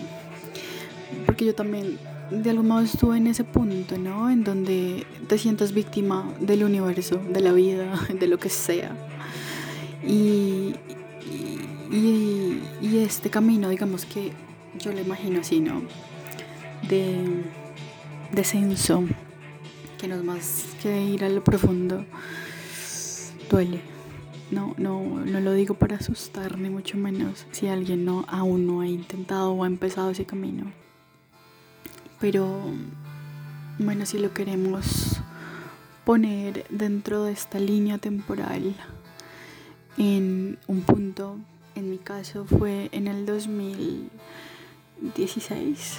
Porque 1.25 1.46
yo 1.46 1.55
también 1.55 1.98
de 2.32 2.50
algún 2.50 2.67
modo 2.67 2.82
estuve 2.82 3.17
en 3.17 3.27
ese 3.27 3.43
punto, 3.43 3.98
¿no? 3.98 4.29
En 4.29 4.43
donde 4.43 5.05
te 5.27 5.38
sientas 5.38 5.74
víctima 5.74 6.32
del 6.39 6.63
universo, 6.63 7.17
de 7.17 7.41
la 7.41 7.51
vida, 7.51 8.00
de 8.20 8.27
lo 8.27 8.38
que 8.38 8.50
sea. 8.50 8.96
Y, 10.05 10.75
y, 11.91 12.62
y 12.82 12.98
este 12.98 13.29
camino, 13.29 13.70
digamos 13.70 14.05
que 14.05 14.32
yo 14.79 14.91
lo 14.91 15.00
imagino 15.00 15.41
así, 15.41 15.60
¿no? 15.60 15.82
De 16.88 17.43
descenso, 18.32 19.03
que 20.00 20.08
no 20.08 20.15
es 20.15 20.24
más 20.24 20.65
que 20.82 21.01
ir 21.01 21.24
a 21.24 21.29
lo 21.29 21.43
profundo, 21.43 22.05
duele. 23.50 23.93
No, 24.54 24.76
no, 24.78 25.02
no 25.02 25.40
lo 25.40 25.54
digo 25.54 25.74
para 25.74 25.96
asustar, 25.96 26.60
ni 26.60 26.70
mucho 26.70 26.96
menos 26.96 27.48
si 27.52 27.68
alguien 27.68 28.06
no, 28.06 28.24
aún 28.28 28.68
no 28.68 28.82
ha 28.82 28.88
intentado 28.88 29.52
o 29.52 29.64
ha 29.64 29.68
empezado 29.68 30.12
ese 30.12 30.26
camino. 30.26 30.72
Pero, 32.20 32.62
bueno, 33.80 34.06
si 34.06 34.20
lo 34.20 34.32
queremos 34.32 35.18
poner 36.06 36.68
dentro 36.70 37.24
de 37.24 37.32
esta 37.32 37.58
línea 37.58 37.98
temporal, 37.98 38.76
en 39.98 40.60
un 40.68 40.82
punto, 40.82 41.40
en 41.74 41.90
mi 41.90 41.98
caso 41.98 42.46
fue 42.46 42.90
en 42.92 43.08
el 43.08 43.26
2016, 43.26 45.98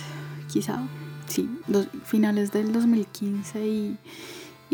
quizá, 0.52 0.86
sí, 1.26 1.50
finales 2.04 2.52
del 2.52 2.72
2015 2.72 3.66
y 3.66 3.98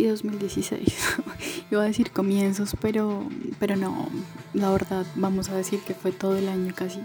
y 0.00 0.06
2016. 0.06 0.94
Iba 1.70 1.82
a 1.82 1.86
decir 1.86 2.10
comienzos, 2.10 2.76
pero, 2.80 3.28
pero 3.58 3.76
no, 3.76 4.08
la 4.54 4.70
verdad, 4.70 5.06
vamos 5.14 5.48
a 5.50 5.56
decir 5.56 5.80
que 5.80 5.94
fue 5.94 6.12
todo 6.12 6.36
el 6.36 6.48
año 6.48 6.74
casi. 6.74 7.00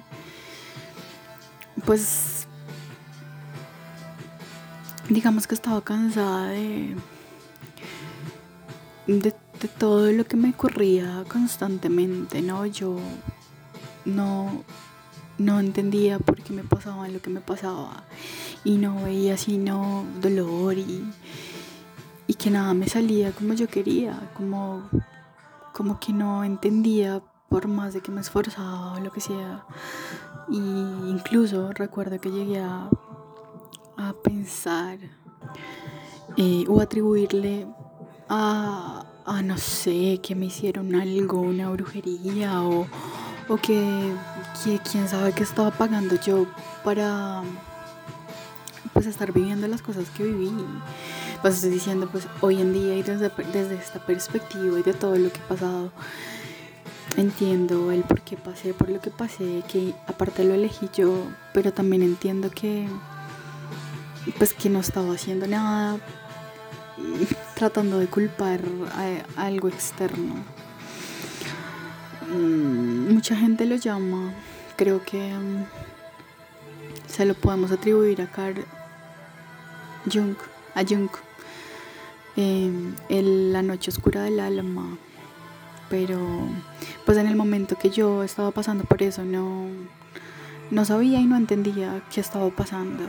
Pues 1.86 2.48
digamos 5.10 5.46
que 5.46 5.56
estaba 5.56 5.82
cansada 5.84 6.48
de, 6.48 6.96
de, 9.08 9.34
de 9.62 9.68
todo 9.78 10.12
lo 10.12 10.26
que 10.26 10.38
me 10.38 10.50
ocurría 10.50 11.24
constantemente, 11.28 12.42
¿no? 12.42 12.66
Yo 12.66 12.98
no, 14.06 14.64
no 15.38 15.60
entendía 15.60 16.18
por 16.20 16.42
qué 16.42 16.54
me 16.54 16.64
pasaba 16.64 17.08
lo 17.08 17.22
que 17.22 17.30
me 17.30 17.42
pasaba 17.42 18.04
y 18.64 18.78
no 18.78 19.04
veía 19.04 19.38
sino 19.38 20.06
dolor 20.22 20.78
y, 20.78 21.04
y 22.28 22.34
que 22.34 22.50
nada 22.50 22.74
me 22.74 22.88
salía 22.88 23.32
como 23.32 23.54
yo 23.54 23.68
quería, 23.68 24.32
como, 24.36 24.90
como 25.74 26.00
que 26.00 26.14
no 26.14 26.44
entendía 26.44 27.22
por 27.50 27.68
más 27.68 27.94
de 27.94 28.02
que 28.02 28.12
me 28.12 28.22
esforzaba 28.22 28.94
o 28.94 29.00
lo 29.00 29.12
que 29.12 29.22
sea. 29.22 29.66
Y 30.50 30.58
incluso 30.58 31.72
recuerdo 31.74 32.20
que 32.20 32.32
llegué 32.32 32.60
a, 32.60 32.90
a 33.98 34.14
pensar 34.24 35.00
eh, 36.38 36.66
o 36.68 36.82
atribuirle 36.82 37.68
a, 38.30 39.06
a, 39.26 39.42
no 39.42 39.58
sé, 39.58 40.20
que 40.22 40.36
me 40.36 40.48
hicieron 40.48 40.96
algo, 40.96 41.40
una 41.40 41.70
brujería 41.70 42.62
o, 42.64 42.88
o 43.48 43.58
que, 43.58 44.14
que 44.64 44.80
quién 44.80 45.08
sabe 45.08 45.34
qué 45.34 45.44
estaba 45.44 45.72
pagando 45.72 46.20
yo 46.20 46.48
para 46.84 47.44
pues 48.94 49.06
estar 49.06 49.32
viviendo 49.32 49.68
las 49.68 49.82
cosas 49.82 50.10
que 50.10 50.24
viví. 50.24 50.52
Pues 51.46 51.58
estoy 51.58 51.70
diciendo 51.70 52.10
pues 52.12 52.28
hoy 52.42 52.60
en 52.60 52.74
día 52.74 52.96
y 52.96 53.04
desde, 53.04 53.28
esta 53.76 54.00
perspectiva 54.00 54.80
y 54.80 54.82
de 54.82 54.96
todo 54.96 55.16
lo 55.16 55.32
que 55.32 55.38
he 55.38 55.44
pasado, 55.44 55.92
entiendo 57.18 57.92
el 57.92 58.02
por 58.02 58.22
qué 58.22 58.36
pasé 58.36 58.74
por 58.74 58.90
lo 58.90 59.00
que 59.00 59.12
pasé, 59.12 59.62
que 59.68 59.94
aparte 60.08 60.44
lo 60.44 60.56
elegí 60.56 60.90
yo, 60.92 61.28
pero 61.54 61.72
también 61.72 62.02
entiendo 62.02 62.50
que 62.50 62.88
pues 64.40 64.56
que 64.56 64.72
no 64.72 64.80
estaba 64.80 65.14
haciendo 65.14 65.46
nada 65.46 66.00
tratando 67.54 68.00
de 68.00 68.08
culpar 68.08 68.62
a, 68.96 69.40
a 69.40 69.46
algo 69.46 69.68
externo. 69.68 70.34
Mm, 72.28 73.14
mucha 73.14 73.36
gente 73.36 73.68
lo 73.68 73.76
llama, 73.76 74.34
creo 74.78 75.06
que 75.06 75.32
um, 75.38 75.64
se 77.08 77.24
lo 77.24 77.36
podemos 77.36 77.72
atribuir 77.72 78.20
a 78.24 78.32
Carl 78.32 78.66
Jung, 80.12 80.38
a 80.74 80.84
Jung, 80.84 81.08
eh, 82.38 82.92
la 83.10 83.62
noche 83.62 83.92
oscura 83.92 84.24
del 84.24 84.40
alma, 84.40 84.98
pero 85.90 86.20
pues 87.06 87.18
en 87.18 87.28
el 87.28 87.36
momento 87.36 87.78
que 87.78 87.90
yo 87.90 88.24
estaba 88.24 88.52
pasando 88.52 88.84
por 88.84 89.02
eso 89.02 89.24
no, 89.24 89.68
no 90.72 90.86
sabía 90.86 91.20
y 91.20 91.26
no 91.26 91.38
entendía 91.38 92.04
qué 92.14 92.22
estaba 92.22 92.50
pasando. 92.50 93.04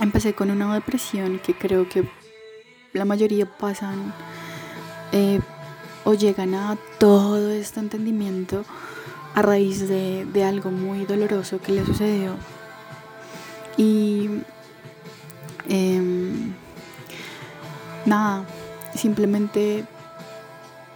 Empecé 0.00 0.34
con 0.34 0.50
una 0.50 0.74
depresión 0.74 1.38
que 1.38 1.54
creo 1.54 1.88
que 1.88 2.08
la 2.92 3.04
mayoría 3.04 3.46
pasan 3.46 4.12
eh, 5.12 5.40
o 6.04 6.14
llegan 6.14 6.54
a 6.54 6.76
todo 6.98 7.50
este 7.50 7.80
entendimiento 7.80 8.64
a 9.34 9.42
raíz 9.42 9.88
de, 9.88 10.24
de 10.24 10.44
algo 10.44 10.70
muy 10.70 11.04
doloroso 11.04 11.60
que 11.60 11.72
le 11.72 11.84
sucedió. 11.84 12.34
Y 13.76 14.28
eh, 15.68 16.02
nada, 18.06 18.44
simplemente 18.94 19.84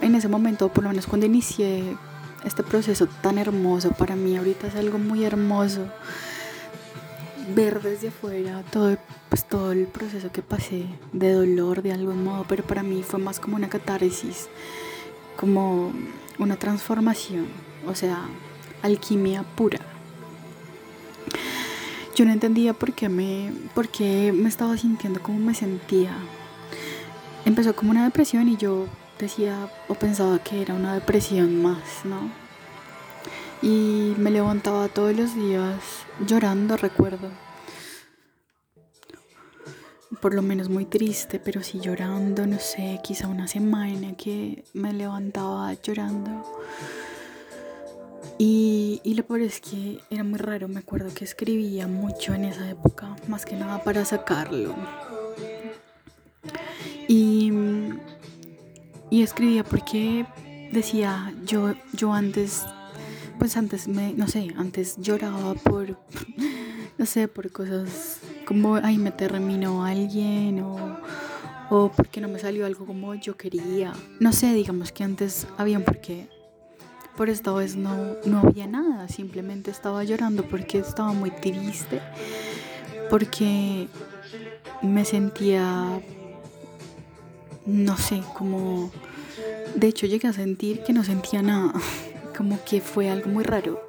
en 0.01 0.15
ese 0.15 0.29
momento, 0.29 0.69
por 0.69 0.85
lo 0.85 0.91
menos 0.91 1.07
cuando 1.07 1.27
inicié 1.27 1.97
este 2.45 2.63
proceso 2.63 3.07
tan 3.23 3.39
hermoso 3.39 3.91
para 3.91 4.17
mí, 4.17 4.37
ahorita 4.37 4.67
es 4.67 4.75
algo 4.75 4.99
muy 4.99 5.25
hermoso 5.25 5.87
ver 7.55 7.83
desde 7.83 8.09
afuera 8.09 8.63
todo, 8.71 8.97
pues, 9.29 9.45
todo 9.45 9.73
el 9.73 9.87
proceso 9.87 10.31
que 10.33 10.43
pasé 10.43 10.87
de 11.13 11.33
dolor 11.33 11.83
de 11.83 11.93
algún 11.93 12.25
modo, 12.25 12.45
pero 12.49 12.65
para 12.65 12.83
mí 12.83 13.03
fue 13.03 13.19
más 13.19 13.41
como 13.41 13.57
una 13.57 13.69
catarsis, 13.69 14.49
como 15.37 15.93
una 16.39 16.57
transformación, 16.57 17.47
o 17.87 17.95
sea, 17.95 18.27
alquimia 18.83 19.43
pura. 19.43 19.81
Yo 22.15 22.25
no 22.25 22.33
entendía 22.33 22.75
por 22.75 22.93
qué 22.93 23.09
me, 23.09 23.53
por 23.75 23.89
qué 23.89 24.33
me 24.33 24.49
estaba 24.49 24.77
sintiendo 24.77 25.21
como 25.21 25.39
me 25.41 25.55
sentía. 25.55 26.17
Empezó 27.45 27.77
como 27.77 27.91
una 27.91 28.05
depresión 28.05 28.49
y 28.49 28.57
yo 28.57 28.87
decía 29.19 29.69
o 29.89 29.95
pensaba 29.95 30.39
que 30.39 30.63
era 30.63 30.75
una 30.75 30.95
depresión 30.95 31.63
más, 31.63 32.05
¿no? 32.05 32.31
Y 33.61 34.15
me 34.17 34.31
levantaba 34.31 34.89
todos 34.89 35.15
los 35.15 35.35
días 35.35 35.77
llorando, 36.27 36.77
recuerdo. 36.77 37.31
Por 40.21 40.35
lo 40.35 40.43
menos 40.43 40.71
muy 40.71 40.87
triste, 40.87 41.39
pero 41.39 41.63
sí 41.63 41.81
llorando, 41.81 42.47
no 42.47 42.59
sé, 42.59 43.01
quizá 43.03 43.29
una 43.29 43.47
semana 43.47 44.15
que 44.17 44.65
me 44.73 44.93
levantaba 44.93 45.75
llorando. 45.75 46.43
Y, 48.39 49.01
y, 49.05 49.15
lo 49.15 49.25
peor 49.25 49.43
es 49.43 49.61
que 49.61 50.01
era 50.11 50.25
muy 50.25 50.39
raro, 50.39 50.67
me 50.67 50.81
acuerdo 50.81 51.13
que 51.15 51.25
escribía 51.25 51.87
mucho 51.87 52.35
en 52.35 52.47
esa 52.47 52.69
época, 52.69 53.15
más 53.29 53.45
que 53.45 53.55
nada 53.55 53.83
para 53.83 54.05
sacarlo. 54.05 54.75
Y, 57.09 57.53
y 59.11 59.23
escribía 59.23 59.65
porque 59.65 60.27
decía, 60.73 61.33
yo, 61.45 61.75
yo 61.93 62.13
antes, 62.13 62.65
pues 63.39 63.57
antes 63.57 63.89
me, 63.89 64.13
no 64.15 64.29
sé, 64.29 64.55
antes 64.57 64.97
lloraba 64.99 65.55
por, 65.55 65.99
no 66.99 67.07
sé, 67.07 67.29
por 67.29 67.51
cosas 67.51 68.21
como, 68.47 68.77
ay, 68.77 68.99
me 68.99 69.11
terminó 69.11 69.85
alguien 69.85 70.61
o, 70.61 70.99
o 71.71 71.91
porque 71.91 72.21
no 72.21 72.29
me 72.29 72.39
salió 72.39 72.67
algo 72.67 72.87
como 72.87 73.15
yo 73.15 73.37
quería. 73.37 73.93
No 74.21 74.33
sé, 74.33 74.53
digamos 74.55 74.93
que 74.93 75.05
antes 75.05 75.47
había 75.59 75.79
un 75.79 75.85
porqué 75.85 76.29
por 77.17 77.31
esta 77.31 77.53
vez 77.53 77.77
no, 77.77 78.17
no 78.25 78.41
había 78.41 78.67
nada, 78.67 79.09
simplemente 79.09 79.71
estaba 79.71 80.03
llorando 80.05 80.45
porque 80.45 80.79
estaba 80.79 81.13
muy 81.13 81.31
triste, 81.31 82.01
porque 83.09 83.89
me 84.83 85.05
sentía, 85.05 86.01
no 87.67 87.97
sé, 87.97 88.23
como, 88.35 88.91
de 89.75 89.87
hecho 89.87 90.07
llegué 90.07 90.29
a 90.29 90.33
sentir 90.33 90.83
que 90.85 90.93
no 90.93 91.05
sentía 91.05 91.43
nada, 91.43 91.73
como 92.37 92.63
que 92.65 92.81
fue 92.81 93.11
algo 93.11 93.31
muy 93.31 93.45
raro. 93.45 93.81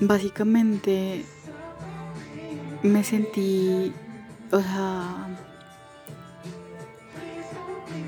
Básicamente 0.00 1.24
me 2.82 3.04
sentí, 3.04 3.92
o 4.50 4.60
sea, 4.60 5.28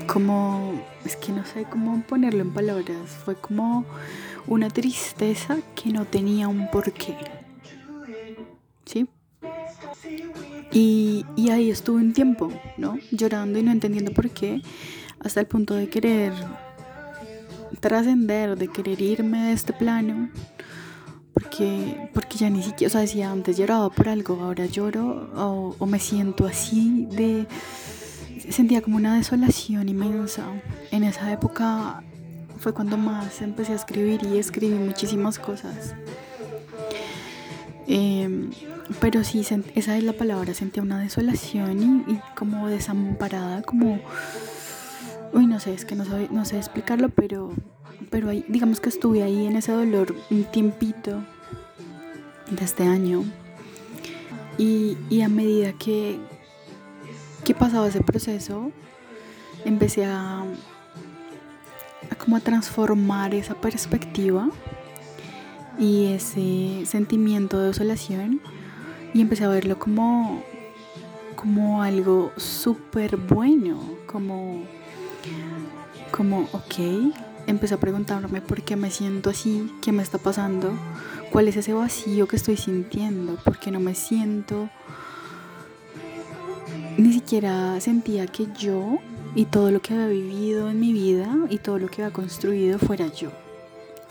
como, 0.07 0.81
es 1.05 1.15
que 1.15 1.31
no 1.31 1.45
sé 1.45 1.65
cómo 1.69 2.01
ponerlo 2.01 2.41
en 2.41 2.53
palabras, 2.53 3.09
fue 3.23 3.35
como 3.35 3.85
una 4.47 4.69
tristeza 4.69 5.57
que 5.75 5.91
no 5.91 6.05
tenía 6.05 6.47
un 6.47 6.69
porqué. 6.69 7.17
¿Sí? 8.85 9.07
Y, 10.71 11.25
ahí 11.49 11.69
estuve 11.69 12.01
un 12.01 12.13
tiempo, 12.13 12.51
¿no? 12.77 12.97
Llorando 13.11 13.59
y 13.59 13.63
no 13.63 13.71
entendiendo 13.71 14.11
por 14.11 14.29
qué, 14.29 14.61
hasta 15.19 15.39
el 15.39 15.47
punto 15.47 15.73
de 15.75 15.87
querer 15.89 16.33
trascender, 17.79 18.57
de 18.57 18.67
querer 18.67 19.01
irme 19.01 19.47
de 19.47 19.53
este 19.53 19.73
plano, 19.73 20.29
porque, 21.33 22.09
porque 22.13 22.37
ya 22.37 22.49
ni 22.49 22.61
siquiera, 22.61 22.87
o 22.87 22.91
sea, 22.91 23.01
decía 23.01 23.31
antes 23.31 23.57
lloraba 23.57 23.89
por 23.89 24.09
algo, 24.09 24.41
ahora 24.41 24.65
lloro 24.65 25.29
o, 25.35 25.75
o 25.77 25.85
me 25.85 25.99
siento 25.99 26.45
así 26.45 27.07
de 27.11 27.47
sentía 28.49 28.81
como 28.81 28.97
una 28.97 29.17
desolación 29.17 29.89
inmensa. 29.89 30.45
En 30.91 31.03
esa 31.03 31.31
época 31.31 32.03
fue 32.59 32.73
cuando 32.73 32.97
más 32.97 33.41
empecé 33.41 33.73
a 33.73 33.75
escribir 33.75 34.21
y 34.23 34.37
escribí 34.37 34.75
muchísimas 34.75 35.39
cosas. 35.39 35.95
Eh, 37.87 38.14
pero 38.99 39.23
sí, 39.23 39.39
esa 39.75 39.97
es 39.97 40.03
la 40.03 40.13
palabra, 40.13 40.53
sentía 40.53 40.83
una 40.83 40.99
desolación 40.99 42.05
y, 42.07 42.19
como 42.35 42.67
desamparada, 42.67 43.61
como... 43.61 43.99
Uy, 45.33 45.47
no 45.47 45.59
sé, 45.59 45.73
es 45.73 45.85
que 45.85 45.95
no, 45.95 46.05
sabe, 46.05 46.29
no 46.31 46.45
sé 46.45 46.57
explicarlo, 46.57 47.09
pero, 47.09 47.51
pero 48.09 48.29
ahí, 48.29 48.45
digamos 48.47 48.79
que 48.79 48.89
estuve 48.89 49.23
ahí 49.23 49.47
en 49.47 49.57
ese 49.57 49.71
dolor 49.71 50.15
un 50.29 50.43
tiempito 50.45 51.23
de 52.49 52.63
este 52.63 52.83
año. 52.83 53.23
Y, 54.57 54.97
y 55.09 55.21
a 55.21 55.29
medida 55.29 55.73
que, 55.73 56.17
que 57.43 57.53
pasaba 57.53 57.87
ese 57.87 58.01
proceso, 58.01 58.71
empecé 59.65 60.05
a, 60.05 60.41
a 62.09 62.15
como 62.17 62.37
a 62.37 62.39
transformar 62.39 63.33
esa 63.33 63.55
perspectiva 63.55 64.49
y 65.77 66.07
ese 66.07 66.85
sentimiento 66.85 67.59
de 67.59 67.67
desolación 67.67 68.41
y 69.13 69.21
empecé 69.21 69.45
a 69.45 69.49
verlo 69.49 69.79
como 69.79 70.43
como 71.45 71.83
algo 71.83 72.31
súper 72.37 73.17
bueno, 73.17 73.79
como, 74.07 74.63
como, 76.09 76.49
ok, 76.53 77.13
empecé 77.45 77.75
a 77.75 77.79
preguntarme 77.79 78.41
por 78.41 78.63
qué 78.63 78.75
me 78.75 78.89
siento 78.89 79.29
así, 79.29 79.71
qué 79.79 79.91
me 79.91 80.01
está 80.01 80.17
pasando, 80.17 80.71
cuál 81.31 81.47
es 81.47 81.55
ese 81.57 81.73
vacío 81.73 82.27
que 82.27 82.37
estoy 82.37 82.57
sintiendo, 82.57 83.35
por 83.35 83.59
qué 83.59 83.69
no 83.69 83.79
me 83.79 83.93
siento, 83.93 84.71
ni 86.97 87.13
siquiera 87.13 87.79
sentía 87.79 88.25
que 88.25 88.47
yo 88.57 88.97
y 89.35 89.45
todo 89.45 89.69
lo 89.69 89.83
que 89.83 89.93
había 89.93 90.07
vivido 90.07 90.71
en 90.71 90.79
mi 90.79 90.93
vida 90.93 91.29
y 91.51 91.59
todo 91.59 91.77
lo 91.77 91.89
que 91.89 92.01
había 92.01 92.11
construido 92.11 92.79
fuera 92.79 93.05
yo. 93.13 93.44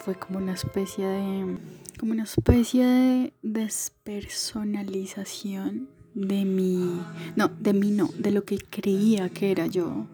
Fue 0.05 0.15
como 0.17 0.39
una 0.39 0.53
especie 0.53 1.07
de 1.07 1.57
como 1.99 2.13
una 2.13 2.25
especie 2.25 2.85
de 2.85 3.33
despersonalización 3.43 5.89
de 6.13 6.45
mi, 6.45 7.01
no, 7.37 7.49
de 7.49 7.73
mí 7.73 7.91
no, 7.91 8.11
de 8.19 8.31
lo 8.31 8.45
que 8.45 8.59
creía 8.59 9.31
que 9.31 9.51
era 9.51 9.67
yo. 9.67 10.05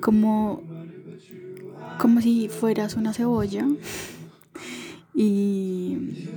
Como, 0.00 0.62
como 1.98 2.20
si 2.20 2.48
fueras 2.48 2.94
una 2.94 3.12
cebolla 3.12 3.66
y, 5.14 6.28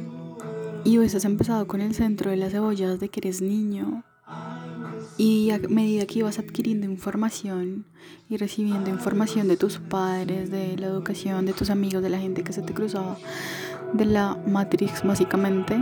y 0.83 0.97
hubieses 0.97 1.25
empezado 1.25 1.67
con 1.67 1.81
el 1.81 1.93
centro 1.93 2.31
de 2.31 2.37
las 2.37 2.51
cebollas 2.51 2.99
de 2.99 3.09
que 3.09 3.19
eres 3.19 3.43
niño 3.43 4.03
y 5.17 5.51
a 5.51 5.59
medida 5.59 6.05
que 6.05 6.19
ibas 6.19 6.39
adquiriendo 6.39 6.85
información 6.85 7.85
y 8.29 8.37
recibiendo 8.37 8.89
información 8.89 9.47
de 9.47 9.57
tus 9.57 9.77
padres, 9.77 10.49
de 10.49 10.77
la 10.77 10.87
educación, 10.87 11.45
de 11.45 11.53
tus 11.53 11.69
amigos, 11.69 12.01
de 12.01 12.09
la 12.09 12.19
gente 12.19 12.43
que 12.43 12.53
se 12.53 12.61
te 12.61 12.73
cruzaba, 12.73 13.17
de 13.93 14.05
la 14.05 14.37
Matrix 14.47 15.03
básicamente, 15.03 15.77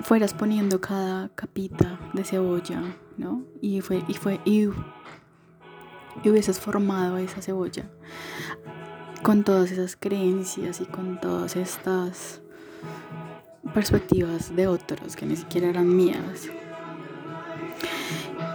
fueras 0.00 0.34
poniendo 0.34 0.80
cada 0.80 1.30
capita 1.30 1.98
de 2.12 2.24
cebolla, 2.24 2.82
¿no? 3.16 3.42
Y 3.60 3.80
fue, 3.80 4.04
y 4.06 4.14
fue, 4.14 4.40
y, 4.44 4.68
y 6.22 6.30
hubieses 6.30 6.60
formado 6.60 7.18
esa 7.18 7.42
cebolla 7.42 7.90
con 9.22 9.42
todas 9.42 9.72
esas 9.72 9.96
creencias 9.96 10.80
y 10.80 10.84
con 10.84 11.20
todas 11.20 11.56
estas 11.56 12.40
perspectivas 13.74 14.54
de 14.54 14.68
otros 14.68 15.16
que 15.16 15.26
ni 15.26 15.36
siquiera 15.36 15.68
eran 15.68 15.96
mías. 15.96 16.48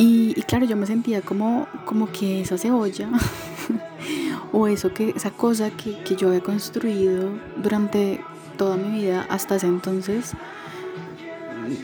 Y, 0.04 0.34
claro, 0.48 0.66
yo 0.66 0.76
me 0.76 0.88
sentía 0.88 1.22
como, 1.22 1.68
como 1.86 2.12
que 2.12 2.42
esa 2.42 2.58
cebolla 2.58 3.10
o 4.52 4.68
eso 4.68 4.92
que, 4.94 5.10
esa 5.10 5.30
cosa 5.30 5.70
que, 5.70 6.00
que 6.04 6.16
yo 6.16 6.30
había 6.30 6.42
construido 6.42 7.30
durante 7.62 8.20
toda 8.58 8.78
mi 8.78 9.00
vida 9.00 9.28
hasta 9.30 9.58
ese 9.58 9.68
entonces 9.68 10.34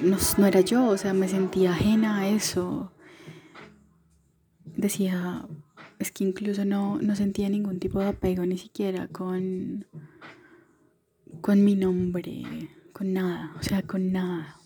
no, 0.03 0.17
no, 0.38 0.45
era 0.45 0.62
yo, 0.62 0.88
o 0.88 0.97
sea, 0.97 1.13
me 1.13 1.27
sentía 1.27 1.71
ajena 1.71 2.19
a 2.19 2.27
eso. 2.27 2.91
Decía, 4.65 5.47
es 5.99 6.12
que 6.12 6.23
incluso 6.23 6.65
no, 6.65 6.99
no 7.01 7.15
sentía 7.15 7.49
ningún 7.49 7.80
tipo 7.80 7.99
de 7.99 8.08
apego 8.08 8.45
ni 8.45 8.58
siquiera 8.58 9.08
con, 9.08 9.86
con 11.41 11.63
mi 11.63 11.75
nombre, 11.75 12.43
con 12.93 13.13
nada, 13.13 13.53
o 13.60 13.63
sea, 13.63 13.82
con 13.84 14.12
nada. 14.12 14.58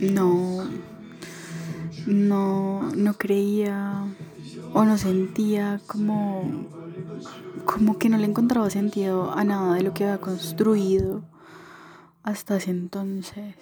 No, 0.00 0.68
no, 2.08 2.90
no 2.94 3.14
creía 3.14 4.02
o 4.72 4.84
no 4.84 4.96
sentía 4.96 5.80
como, 5.86 6.66
como 7.66 7.98
que 7.98 8.08
no 8.08 8.16
le 8.16 8.24
encontraba 8.24 8.70
sentido 8.70 9.32
a 9.32 9.44
nada 9.44 9.74
de 9.74 9.82
lo 9.82 9.92
que 9.92 10.04
había 10.04 10.18
construido 10.18 11.22
hasta 12.22 12.56
ese 12.56 12.70
entonces. 12.70 13.56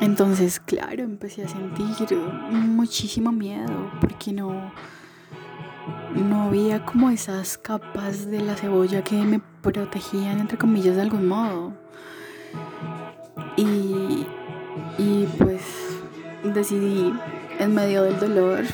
Entonces, 0.00 0.60
claro, 0.60 1.04
empecé 1.04 1.44
a 1.44 1.48
sentir 1.48 1.86
muchísimo 2.50 3.32
miedo 3.32 3.90
porque 4.00 4.32
no, 4.32 4.70
no 6.14 6.42
había 6.42 6.84
como 6.84 7.08
esas 7.08 7.56
capas 7.56 8.30
de 8.30 8.40
la 8.40 8.56
cebolla 8.56 9.02
que 9.02 9.16
me 9.22 9.40
protegían, 9.62 10.40
entre 10.40 10.58
comillas, 10.58 10.96
de 10.96 11.02
algún 11.02 11.26
modo. 11.26 11.72
Y, 13.56 14.26
y 14.98 15.26
pues 15.38 15.62
decidí 16.44 17.12
en 17.58 17.74
medio 17.74 18.04
del 18.04 18.18
dolor 18.18 18.64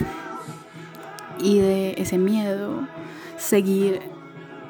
y 1.39 1.59
de 1.59 1.95
ese 1.99 2.19
miedo 2.19 2.87
seguir 3.37 4.01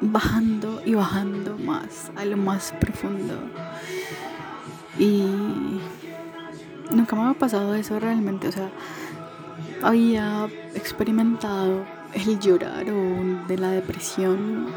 bajando 0.01 0.81
y 0.85 0.93
bajando 0.93 1.57
más 1.57 2.11
a 2.15 2.25
lo 2.25 2.37
más 2.37 2.73
profundo. 2.79 3.35
Y 4.97 5.25
nunca 6.91 7.15
me 7.15 7.23
había 7.23 7.39
pasado 7.39 7.75
eso 7.75 7.99
realmente, 7.99 8.47
o 8.47 8.51
sea, 8.51 8.69
había 9.83 10.47
experimentado 10.73 11.85
el 12.13 12.39
llorar 12.39 12.85
o 12.89 13.47
de 13.47 13.57
la 13.57 13.71
depresión, 13.71 14.67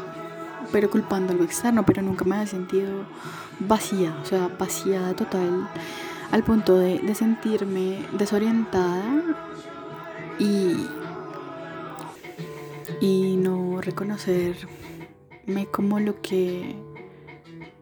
pero 0.71 0.89
culpando 0.89 1.31
algo 1.31 1.45
externo, 1.45 1.85
pero 1.85 2.01
nunca 2.01 2.25
me 2.25 2.35
había 2.35 2.47
sentido 2.47 3.05
vacía, 3.59 4.15
o 4.21 4.25
sea, 4.25 4.49
vaciada 4.59 5.13
total 5.15 5.69
al 6.31 6.43
punto 6.43 6.77
de, 6.77 7.15
sentirme 7.15 8.05
desorientada 8.13 9.23
y, 10.37 10.85
y 13.01 13.35
no 13.37 13.81
reconocerme 13.81 14.67
como 15.71 15.99
lo 15.99 16.21
que 16.21 16.75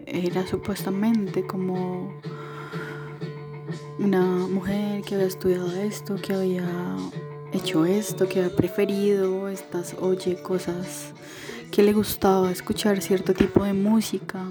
era 0.06 0.48
supuestamente 0.48 1.46
como 1.46 2.14
una 4.00 4.22
mujer 4.48 5.02
que 5.02 5.16
había 5.16 5.28
estudiado 5.28 5.72
esto, 5.76 6.16
que 6.16 6.34
había 6.34 6.96
hecho 7.52 7.86
esto, 7.86 8.28
que 8.28 8.40
había 8.40 8.56
preferido 8.56 9.50
estas, 9.50 9.96
oye, 10.00 10.42
cosas 10.42 11.14
que 11.72 11.84
le 11.84 11.94
gustaba 11.94 12.52
escuchar 12.52 13.02
cierto 13.02 13.34
tipo 13.34 13.64
de 13.64 13.74
música. 13.74 14.46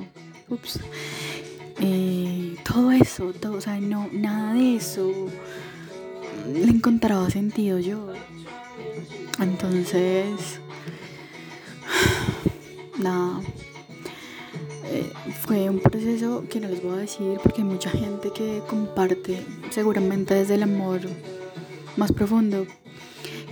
Ups. 0.48 0.80
Eh, 1.78 2.56
todo 2.64 2.90
eso, 2.90 3.32
todo, 3.32 3.58
o 3.58 3.60
sea, 3.60 3.78
no, 3.80 4.08
nada 4.12 4.54
de 4.54 4.76
eso 4.76 5.12
le 6.52 6.70
encontraba 6.70 7.28
sentido 7.30 7.78
yo. 7.78 8.12
Entonces, 9.38 10.60
nada, 12.98 13.40
eh, 14.84 15.12
fue 15.42 15.68
un 15.68 15.80
proceso 15.80 16.44
que 16.48 16.60
no 16.60 16.68
les 16.68 16.82
voy 16.82 16.94
a 16.94 17.00
decir 17.00 17.38
porque 17.42 17.62
hay 17.62 17.68
mucha 17.68 17.90
gente 17.90 18.30
que 18.32 18.62
comparte 18.68 19.44
seguramente 19.70 20.34
desde 20.34 20.54
el 20.54 20.62
amor 20.62 21.00
más 21.96 22.12
profundo 22.12 22.66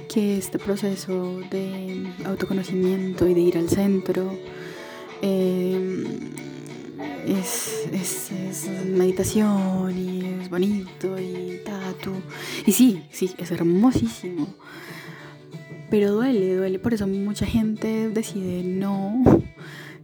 que 0.08 0.38
este 0.38 0.58
proceso 0.58 1.40
de 1.50 2.06
autoconocimiento 2.24 3.26
y 3.28 3.34
de 3.34 3.40
ir 3.40 3.58
al 3.58 3.68
centro. 3.68 4.32
Eh, 5.22 6.18
es, 7.26 7.88
es, 7.92 8.68
meditación 8.86 9.96
y 9.96 10.42
es 10.42 10.50
bonito 10.50 11.18
y 11.18 11.60
tatu. 11.64 12.12
Y 12.66 12.72
sí, 12.72 13.02
sí, 13.10 13.30
es 13.38 13.50
hermosísimo. 13.50 14.48
Pero 15.90 16.12
duele, 16.12 16.56
duele. 16.56 16.78
Por 16.78 16.94
eso 16.94 17.06
mucha 17.06 17.46
gente 17.46 18.08
decide 18.08 18.62
no, 18.62 19.22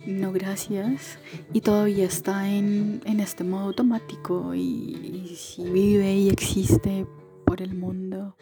no 0.06 0.32
gracias. 0.32 1.18
Y 1.52 1.60
todavía 1.60 2.04
está 2.04 2.48
en, 2.48 3.02
este 3.20 3.44
modo 3.44 3.66
automático 3.66 4.54
y, 4.54 5.36
si 5.36 5.64
vive 5.64 6.14
y 6.14 6.28
existe 6.28 7.06
por 7.44 7.62
el 7.62 7.74
mundo. 7.74 8.36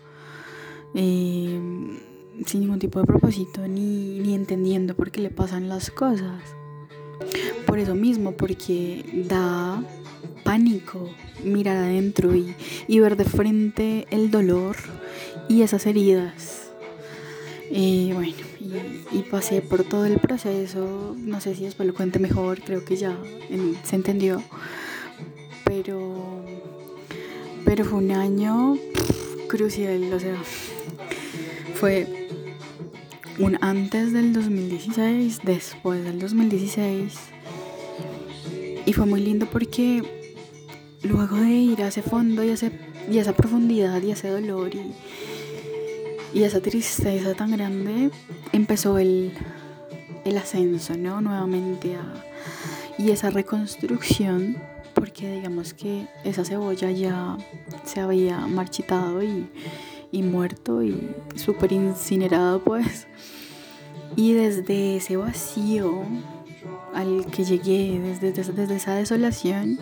Eh, 0.94 1.60
sin 2.46 2.60
ningún 2.60 2.78
tipo 2.78 3.00
de 3.00 3.06
propósito 3.06 3.66
ni, 3.66 4.20
ni 4.20 4.34
entendiendo 4.34 4.94
por 4.94 5.10
qué 5.10 5.20
le 5.20 5.30
pasan 5.30 5.68
las 5.68 5.90
cosas 5.90 6.57
por 7.78 7.84
eso 7.84 7.94
mismo, 7.94 8.32
porque 8.32 9.04
da 9.28 9.80
pánico 10.42 11.08
mirar 11.44 11.76
adentro 11.76 12.34
y, 12.34 12.98
ver 12.98 13.16
de 13.16 13.24
frente 13.24 14.08
el 14.10 14.32
dolor 14.32 14.74
y 15.48 15.62
esas 15.62 15.86
heridas. 15.86 16.70
Y 17.70 18.12
bueno, 18.14 18.34
y, 19.12 19.22
pasé 19.30 19.60
por 19.62 19.84
todo 19.84 20.06
el 20.06 20.18
proceso, 20.18 21.14
no 21.18 21.40
sé 21.40 21.54
si 21.54 21.66
después 21.66 21.86
lo 21.86 21.94
cuente 21.94 22.18
mejor, 22.18 22.60
creo 22.62 22.84
que 22.84 22.96
ya 22.96 23.16
se 23.84 23.94
entendió, 23.94 24.42
pero, 25.64 26.44
pero 27.64 27.84
fue 27.84 27.98
un 28.00 28.10
año 28.10 28.76
crucial, 29.46 30.12
o 30.12 30.18
sea, 30.18 30.36
fue 31.76 32.28
un 33.38 33.56
antes 33.60 34.12
del 34.12 34.32
2016, 34.32 35.42
después 35.44 36.02
del 36.02 36.18
2016 36.18 37.37
y 38.88 38.94
fue 38.94 39.04
muy 39.04 39.20
lindo 39.20 39.44
porque 39.44 40.02
luego 41.02 41.36
de 41.36 41.50
ir 41.50 41.82
a 41.82 41.88
ese 41.88 42.00
fondo 42.00 42.42
y 42.42 42.52
a, 42.52 42.54
y 43.10 43.18
esa 43.18 43.34
profundidad 43.34 44.00
y 44.00 44.12
ese 44.12 44.28
dolor 44.28 44.74
y, 44.74 44.94
y 46.32 46.44
esa 46.44 46.60
tristeza 46.60 47.34
tan 47.34 47.50
grande, 47.50 48.10
empezó 48.50 48.96
el, 48.96 49.34
el 50.24 50.38
ascenso, 50.38 50.96
¿no? 50.96 51.20
Nuevamente 51.20 51.96
a, 51.96 52.14
y 52.96 53.10
esa 53.10 53.28
reconstrucción, 53.28 54.56
porque 54.94 55.34
digamos 55.34 55.74
que 55.74 56.06
esa 56.24 56.46
cebolla 56.46 56.90
ya 56.90 57.36
se 57.84 58.00
había 58.00 58.38
marchitado 58.46 59.22
y, 59.22 59.50
y 60.12 60.22
muerto 60.22 60.82
y 60.82 61.14
súper 61.34 61.72
incinerado 61.72 62.64
pues. 62.64 63.06
Y 64.16 64.32
desde 64.32 64.96
ese 64.96 65.18
vacío 65.18 66.06
al 66.98 67.26
que 67.26 67.44
llegué, 67.44 68.00
desde, 68.00 68.32
desde, 68.32 68.74
esa 68.74 68.96
desolación, 68.96 69.78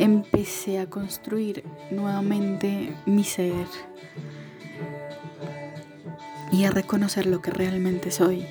empecé 0.00 0.80
a 0.80 0.90
construir 0.90 1.62
nuevamente 1.92 2.92
mi 3.06 3.22
ser 3.22 3.66
y 6.50 6.64
a 6.64 6.72
reconocer 6.72 7.26
lo 7.26 7.40
que 7.40 7.52
realmente 7.52 8.10
soy. 8.10 8.44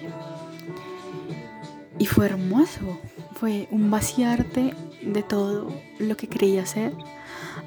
Y 2.00 2.06
fue 2.06 2.28
hermoso, 2.28 3.02
fue 3.34 3.67
un 3.69 3.91
vaciarte 3.91 4.74
de 5.02 5.22
todo 5.22 5.69
lo 6.00 6.15
que 6.15 6.30
creía 6.30 6.65
ser 6.65 6.93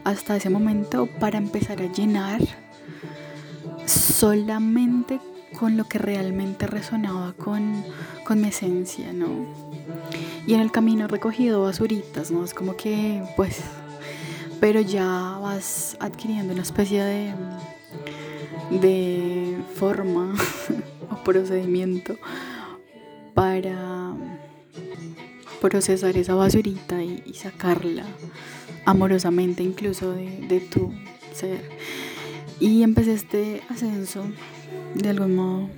hasta 0.05 0.37
ese 0.37 0.49
momento 0.49 1.11
para 1.21 1.37
empezar 1.37 1.83
a 1.83 1.93
llenar 1.93 2.41
solamente 3.85 5.21
con 5.59 5.77
lo 5.77 5.85
que 5.85 5.99
realmente 5.99 6.67
resonaba 6.67 7.35
con, 7.35 7.85
con 8.25 8.41
mi 8.41 8.49
esencia, 8.49 9.13
¿no? 9.13 9.66
Y 10.47 10.55
en 10.55 10.61
el 10.61 10.71
camino 10.71 11.07
he 11.07 11.09
recogido 11.09 11.63
basuritas, 11.63 12.31
¿no? 12.31 12.45
Es 12.45 12.55
como 12.55 12.77
que, 12.77 13.23
pues, 13.37 13.63
pero 14.61 14.81
ya 14.81 15.39
vas 15.41 15.97
adquiriendo 15.99 16.53
una 16.53 16.63
especie 16.63 17.03
de, 17.03 17.35
de 18.71 19.57
forma 19.75 20.35
o 21.11 21.25
procedimiento 21.25 22.17
para 23.35 24.15
procesar 25.61 26.17
esa 26.17 26.35
basurita 26.35 27.03
y, 27.03 27.35
sacarla 27.35 28.05
amorosamente 28.85 29.65
incluso 29.65 30.13
de, 30.13 30.47
de 30.47 30.61
tu 30.61 30.93
ser. 31.35 31.61
Y 32.61 32.83
empecé 32.83 33.15
este 33.15 33.63
ascenso 33.69 34.25
de 34.95 35.09
algún 35.09 35.35
modo. 35.35 35.69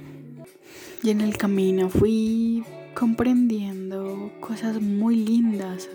Y 1.02 1.10
en 1.10 1.20
el 1.20 1.36
camino 1.38 1.88
fui 1.88 2.64
comprendiendo 2.98 4.32
cosas 4.40 4.80
muy 4.82 5.14
lindas. 5.14 5.88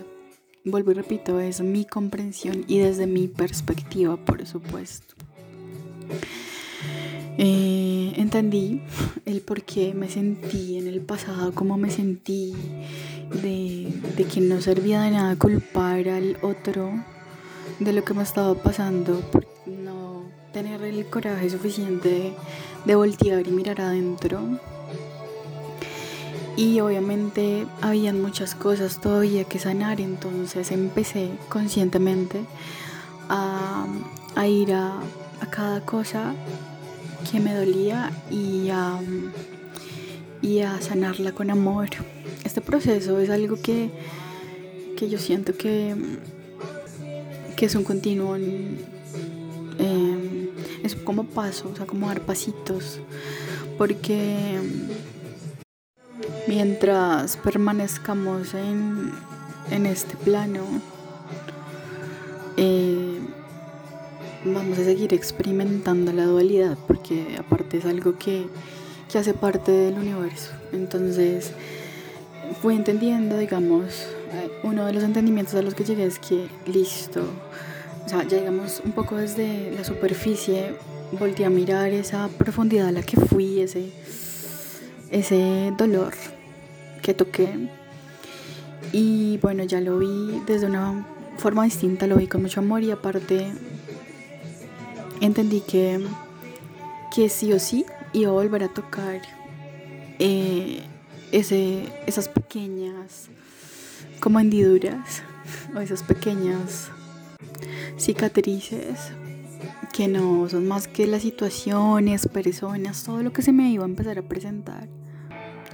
Vuelvo 0.64 0.92
y 0.92 0.94
repito, 0.94 1.38
es 1.38 1.60
mi 1.60 1.84
comprensión 1.84 2.64
y 2.66 2.78
desde 2.78 3.06
mi 3.06 3.28
perspectiva, 3.28 4.16
por 4.16 4.46
supuesto. 4.46 5.14
Eh, 7.36 8.14
entendí 8.16 8.80
el 9.26 9.42
por 9.42 9.64
qué 9.64 9.92
me 9.92 10.08
sentí 10.08 10.78
en 10.78 10.86
el 10.86 11.02
pasado, 11.02 11.52
cómo 11.52 11.76
me 11.76 11.90
sentí, 11.90 12.54
de, 13.42 13.92
de 14.16 14.24
que 14.24 14.40
no 14.40 14.62
servía 14.62 15.02
de 15.02 15.10
nada 15.10 15.36
culpar 15.36 16.08
al 16.08 16.38
otro 16.40 16.90
de 17.80 17.92
lo 17.92 18.02
que 18.02 18.14
me 18.14 18.22
estaba 18.22 18.54
pasando, 18.54 19.20
por 19.30 19.46
no 19.66 20.22
tener 20.54 20.80
el 20.82 21.04
coraje 21.10 21.50
suficiente 21.50 22.32
de, 22.86 22.94
voltear 22.94 23.46
y 23.46 23.50
mirar 23.50 23.82
adentro. 23.82 24.40
Y 26.56 26.78
obviamente 26.80 27.66
habían 27.80 28.22
muchas 28.22 28.54
cosas 28.54 29.00
todavía 29.00 29.44
que 29.44 29.58
sanar, 29.58 30.00
entonces 30.00 30.70
empecé 30.70 31.30
conscientemente 31.48 32.44
a, 33.28 33.86
ir 34.46 34.72
a, 34.72 34.94
a 35.40 35.50
cada 35.50 35.80
cosa 35.80 36.32
que 37.30 37.40
me 37.40 37.54
dolía 37.54 38.12
y 38.30 38.68
a, 38.70 38.98
y 40.42 40.60
a 40.60 40.80
sanarla 40.80 41.32
con 41.32 41.50
amor. 41.50 41.88
Este 42.44 42.60
proceso 42.60 43.18
es 43.18 43.30
algo 43.30 43.56
que, 43.60 43.90
que 44.96 45.08
yo 45.08 45.18
siento 45.18 45.56
que, 45.56 45.96
que 47.56 47.66
es 47.66 47.74
un 47.74 47.82
continuo, 47.82 48.36
eh, 48.36 48.78
es 50.82 50.94
como 50.94 51.24
paso, 51.24 51.70
o 51.72 51.76
sea, 51.76 51.86
como 51.86 52.06
dar 52.08 52.20
pasitos, 52.20 53.00
porque 53.76 54.60
mientras 56.46 57.36
permanezcamos 57.36 58.54
en, 58.54 59.12
en 59.70 59.86
este 59.86 60.16
plano, 60.16 60.64
eh, 62.56 63.18
vamos 64.44 64.78
a 64.78 64.84
seguir 64.84 65.14
experimentando 65.14 66.12
la 66.12 66.24
dualidad 66.24 66.76
porque 66.86 67.36
aparte 67.38 67.78
es 67.78 67.86
algo 67.86 68.18
que, 68.18 68.46
que 69.10 69.18
hace 69.18 69.34
parte 69.34 69.72
del 69.72 69.94
universo. 69.94 70.50
Entonces 70.72 71.52
fui 72.60 72.74
entendiendo, 72.74 73.38
digamos, 73.38 74.06
eh, 74.32 74.50
uno 74.62 74.86
de 74.86 74.92
los 74.92 75.02
entendimientos 75.02 75.54
a 75.54 75.62
los 75.62 75.74
que 75.74 75.84
llegué 75.84 76.04
es 76.04 76.18
que 76.18 76.48
listo, 76.66 77.22
o 78.04 78.08
sea, 78.08 78.22
ya 78.24 78.38
un 78.50 78.92
poco 78.92 79.16
desde 79.16 79.70
la 79.70 79.82
superficie, 79.82 80.76
volteé 81.18 81.46
a 81.46 81.50
mirar 81.50 81.90
esa 81.92 82.28
profundidad 82.28 82.88
a 82.88 82.92
la 82.92 83.02
que 83.02 83.16
fui, 83.16 83.60
ese, 83.60 83.90
ese 85.10 85.72
dolor 85.78 86.12
que 87.04 87.12
toqué. 87.12 87.68
Y 88.92 89.38
bueno, 89.38 89.62
ya 89.64 89.80
lo 89.80 89.98
vi 89.98 90.40
desde 90.46 90.66
una 90.66 91.06
forma 91.36 91.64
distinta, 91.64 92.06
lo 92.06 92.16
vi 92.16 92.26
con 92.26 92.42
mucho 92.42 92.60
amor 92.60 92.82
y 92.82 92.90
aparte 92.90 93.52
entendí 95.20 95.60
que, 95.60 96.00
que 97.14 97.28
sí 97.28 97.52
o 97.52 97.58
sí 97.58 97.84
iba 98.14 98.30
a 98.30 98.32
volver 98.32 98.62
a 98.62 98.68
tocar 98.68 99.20
eh, 100.18 100.82
ese, 101.30 101.92
esas 102.06 102.28
pequeñas 102.28 103.28
como 104.20 104.40
hendiduras 104.40 105.22
o 105.76 105.80
esas 105.80 106.02
pequeñas 106.02 106.88
cicatrices 107.98 109.12
que 109.92 110.08
no 110.08 110.48
son 110.48 110.66
más 110.66 110.88
que 110.88 111.06
las 111.06 111.22
situaciones, 111.22 112.28
personas, 112.28 113.04
todo 113.04 113.22
lo 113.22 113.32
que 113.32 113.42
se 113.42 113.52
me 113.52 113.70
iba 113.70 113.84
a 113.84 113.88
empezar 113.88 114.18
a 114.18 114.22
presentar 114.22 114.88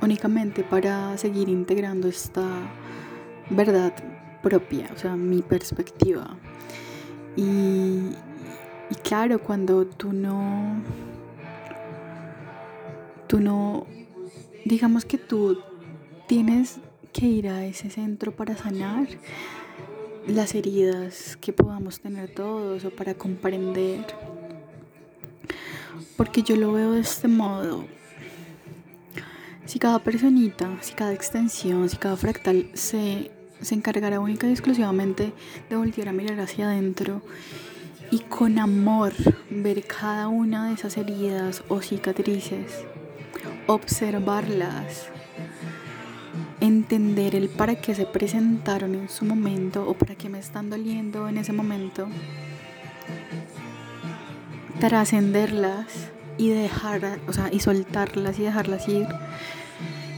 únicamente 0.03 0.63
para 0.63 1.17
seguir 1.19 1.49
integrando 1.49 2.09
esta 2.09 2.47
verdad 3.51 3.93
propia, 4.43 4.91
o 4.95 4.99
sea, 4.99 5.17
mi 5.17 5.43
perspectiva. 5.43 6.37
Y, 7.37 8.11
claro, 9.03 9.41
cuando 9.41 9.87
tú 9.87 10.13
no, 10.13 10.83
tú 13.27 13.41
no, 13.41 13.87
digamos 14.65 15.05
que 15.05 15.19
tú 15.19 15.59
tienes 16.27 16.79
que 17.13 17.27
ir 17.27 17.49
a 17.49 17.65
ese 17.65 17.91
centro 17.91 18.33
para 18.33 18.57
sanar 18.57 19.09
las 20.27 20.55
heridas 20.55 21.37
que 21.37 21.53
podamos 21.53 22.01
tener 22.01 22.33
todos 22.33 22.85
o 22.85 22.91
para 22.91 23.15
comprender. 23.15 24.07
Porque 26.17 26.43
yo 26.43 26.57
lo 26.57 26.73
veo 26.73 26.93
de 26.93 27.01
este 27.01 27.29
modo. 27.29 27.85
Si 29.71 29.79
cada 29.79 30.01
personita, 30.01 30.69
si 30.81 30.95
cada 30.95 31.13
extensión, 31.13 31.89
si 31.89 31.97
cada 31.97 32.17
fractal 32.17 32.69
se, 32.75 33.31
se 33.61 33.77
encargará 33.77 34.19
única 34.19 34.49
y 34.49 34.51
exclusivamente 34.51 35.33
de 35.69 35.77
voltear 35.77 36.09
a 36.09 36.13
mirar 36.13 36.41
hacia 36.41 36.67
adentro 36.67 37.23
y 38.11 38.19
con 38.19 38.59
amor 38.59 39.13
ver 39.49 39.87
cada 39.87 40.27
una 40.27 40.67
de 40.67 40.75
esas 40.75 40.97
heridas 40.97 41.63
o 41.69 41.83
cicatrices, 41.83 42.85
observarlas, 43.69 45.07
entender 46.61 47.37
el 47.37 47.49
para 47.49 47.77
qué 47.77 47.95
se 47.95 48.07
presentaron 48.07 48.97
en 48.97 49.09
su 49.09 49.25
momento 49.25 49.89
o 49.89 49.95
para 49.95 50.17
qué 50.17 50.29
me 50.29 50.41
están 50.41 50.69
doliendo 50.69 51.29
en 51.29 51.39
ese 51.39 51.53
momento, 51.53 52.09
trascenderlas 54.81 56.11
y 56.39 56.49
dejar, 56.49 57.21
o 57.29 57.33
sea, 57.33 57.53
y 57.53 57.61
soltarlas 57.61 58.37
y 58.41 58.43
dejarlas 58.43 58.89
ir. 58.89 59.07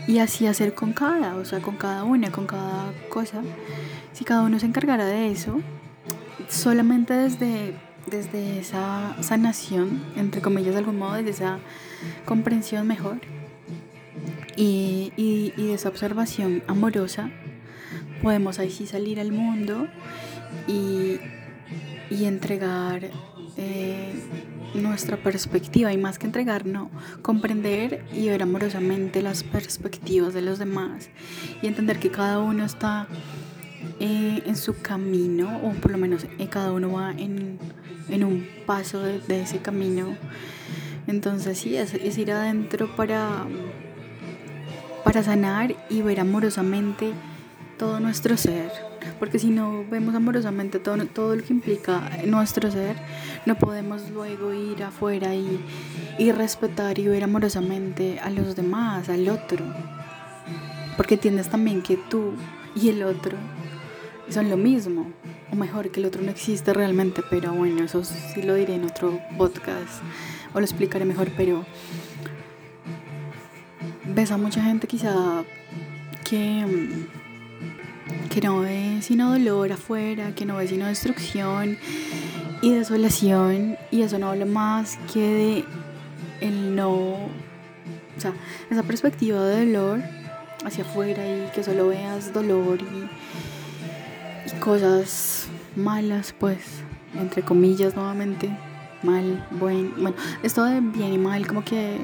Y 0.06 0.18
así 0.18 0.46
hacer 0.46 0.74
con 0.74 0.92
cada, 0.92 1.36
o 1.36 1.44
sea, 1.44 1.60
con 1.60 1.76
cada 1.76 2.04
una, 2.04 2.30
con 2.32 2.46
cada 2.46 2.92
cosa. 3.08 3.42
Si 4.12 4.24
cada 4.24 4.42
uno 4.42 4.58
se 4.58 4.66
encargara 4.66 5.06
de 5.06 5.30
eso, 5.30 5.60
solamente 6.48 7.14
desde, 7.14 7.74
desde 8.10 8.58
esa 8.58 9.16
sanación, 9.22 10.02
entre 10.16 10.40
comillas 10.40 10.72
de 10.72 10.78
algún 10.78 10.98
modo, 10.98 11.14
desde 11.14 11.30
esa 11.30 11.58
comprensión 12.24 12.86
mejor 12.86 13.20
y, 14.56 15.12
y, 15.16 15.50
de 15.56 15.74
esa 15.74 15.88
observación 15.88 16.62
amorosa, 16.66 17.30
podemos 18.22 18.58
ahí 18.58 18.70
sí 18.70 18.86
salir 18.86 19.20
al 19.20 19.32
mundo 19.32 19.88
y, 20.66 21.18
y 22.10 22.24
entregar 22.26 23.10
eh, 23.56 24.14
nuestra 24.74 25.16
perspectiva 25.16 25.92
y 25.92 25.98
más 25.98 26.18
que 26.18 26.26
entregar, 26.26 26.66
no, 26.66 26.90
comprender 27.22 28.04
y 28.12 28.28
ver 28.28 28.42
amorosamente 28.42 29.22
las 29.22 29.42
perspectivas 29.42 30.34
de 30.34 30.42
los 30.42 30.58
demás 30.58 31.10
y 31.62 31.66
entender 31.66 31.98
que 31.98 32.10
cada 32.10 32.38
uno 32.38 32.64
está 32.64 33.06
eh, 34.00 34.42
en 34.46 34.56
su 34.56 34.80
camino, 34.80 35.60
o 35.62 35.70
por 35.72 35.90
lo 35.90 35.98
menos 35.98 36.24
eh, 36.38 36.48
cada 36.48 36.72
uno 36.72 36.92
va 36.92 37.12
en, 37.12 37.58
en 38.08 38.24
un 38.24 38.48
paso 38.66 39.00
de, 39.00 39.42
ese 39.42 39.58
camino. 39.58 40.16
Entonces 41.06 41.58
sí, 41.58 41.76
es, 41.76 41.94
es, 41.94 42.18
ir 42.18 42.32
adentro 42.32 42.94
para, 42.96 43.44
para 45.04 45.22
sanar 45.22 45.74
y 45.90 46.02
ver 46.02 46.20
amorosamente 46.20 47.12
todo 47.78 48.00
nuestro 48.00 48.36
ser. 48.36 48.91
Porque 49.22 49.38
si 49.38 49.50
no 49.50 49.84
vemos 49.88 50.16
amorosamente 50.16 50.80
todo, 50.80 50.96
todo 51.06 51.36
lo 51.36 51.44
que 51.44 51.52
implica 51.52 52.10
nuestro 52.26 52.68
ser, 52.72 52.96
no 53.46 53.54
podemos 53.54 54.10
luego 54.10 54.52
ir 54.52 54.82
afuera 54.82 55.32
y, 55.32 55.60
y 56.18 56.32
respetar 56.32 56.98
y 56.98 57.06
ver 57.06 57.22
amorosamente 57.22 58.18
a 58.18 58.30
los 58.30 58.56
demás, 58.56 59.08
al 59.08 59.28
otro. 59.28 59.64
Porque 60.96 61.14
entiendes 61.14 61.48
también 61.48 61.82
que 61.82 61.96
tú 61.96 62.32
y 62.74 62.88
el 62.88 63.04
otro 63.04 63.38
son 64.28 64.50
lo 64.50 64.56
mismo. 64.56 65.12
O 65.52 65.54
mejor, 65.54 65.92
que 65.92 66.00
el 66.00 66.06
otro 66.06 66.20
no 66.20 66.32
existe 66.32 66.74
realmente, 66.74 67.22
pero 67.30 67.52
bueno, 67.52 67.84
eso 67.84 68.02
sí 68.02 68.42
lo 68.42 68.56
diré 68.56 68.74
en 68.74 68.86
otro 68.86 69.20
podcast 69.38 70.02
o 70.52 70.58
lo 70.58 70.64
explicaré 70.64 71.04
mejor, 71.04 71.30
pero 71.36 71.64
ves 74.04 74.32
a 74.32 74.36
mucha 74.36 74.64
gente 74.64 74.88
quizá 74.88 75.44
que, 76.28 77.06
que 78.32 78.40
no 78.40 78.60
ve 78.60 78.98
sino 79.02 79.30
dolor 79.30 79.72
afuera, 79.72 80.34
que 80.34 80.46
no 80.46 80.56
ve 80.56 80.66
sino 80.66 80.86
destrucción 80.86 81.76
y 82.62 82.72
desolación. 82.72 83.76
Y 83.90 84.02
eso 84.02 84.18
no 84.18 84.30
habla 84.30 84.46
más 84.46 84.98
que 85.12 85.20
de 85.20 85.64
el 86.40 86.74
no, 86.74 86.92
o 86.92 87.30
sea, 88.16 88.32
esa 88.70 88.82
perspectiva 88.84 89.44
de 89.44 89.66
dolor 89.66 90.00
hacia 90.64 90.82
afuera 90.82 91.22
y 91.26 91.50
que 91.54 91.62
solo 91.62 91.88
veas 91.88 92.32
dolor 92.32 92.80
y, 92.80 93.08
cosas 94.60 95.48
malas, 95.76 96.34
pues, 96.38 96.58
entre 97.14 97.42
comillas 97.42 97.96
nuevamente, 97.96 98.48
mal, 99.02 99.46
buen, 99.50 99.92
bueno, 99.94 100.14
esto 100.42 100.64
de 100.64 100.80
bien 100.80 101.12
y 101.12 101.18
mal 101.18 101.46
como 101.46 101.64
que 101.64 101.96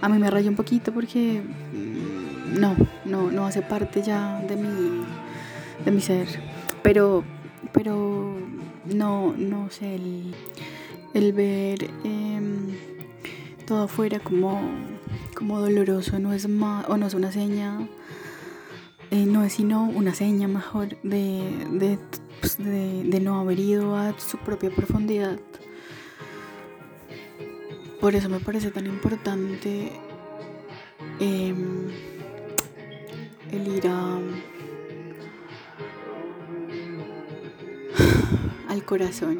a 0.00 0.08
mí 0.08 0.18
me 0.18 0.30
rayó 0.30 0.50
un 0.50 0.56
poquito 0.56 0.92
porque 0.92 1.40
mm, 1.72 2.60
no, 2.60 2.76
no, 3.04 3.30
no 3.30 3.46
hace 3.46 3.62
parte 3.62 4.02
ya 4.02 4.40
de 4.46 4.56
mi, 4.56 4.97
de 5.84 5.90
mi 5.90 6.00
ser, 6.00 6.28
pero, 6.82 7.24
pero 7.72 8.36
no, 8.84 9.34
no 9.36 9.70
sé, 9.70 9.94
el, 9.94 10.34
el 11.14 11.32
ver 11.32 11.90
em, 12.04 12.76
todo 13.66 13.84
afuera 13.84 14.18
como, 14.18 14.60
como 15.34 15.60
doloroso 15.60 16.18
no 16.18 16.32
es 16.32 16.48
más, 16.48 16.88
o 16.88 16.96
no 16.96 17.06
es 17.06 17.14
una 17.14 17.32
seña, 17.32 17.86
eh, 19.10 19.24
no 19.26 19.44
es 19.44 19.54
sino 19.54 19.84
una 19.84 20.14
seña 20.14 20.48
mejor 20.48 21.00
de, 21.02 21.98
pues, 22.40 22.58
de, 22.58 23.04
de 23.04 23.20
no 23.20 23.40
haber 23.40 23.58
ido 23.58 23.96
a 23.96 24.18
su 24.18 24.38
propia 24.38 24.70
profundidad. 24.70 25.38
Por 28.00 28.14
eso 28.14 28.28
me 28.28 28.38
parece 28.38 28.70
tan 28.70 28.86
importante 28.86 29.90
em, 31.18 31.88
el 33.50 33.68
ir 33.68 33.88
a, 33.88 34.20
al 38.68 38.84
corazón, 38.84 39.38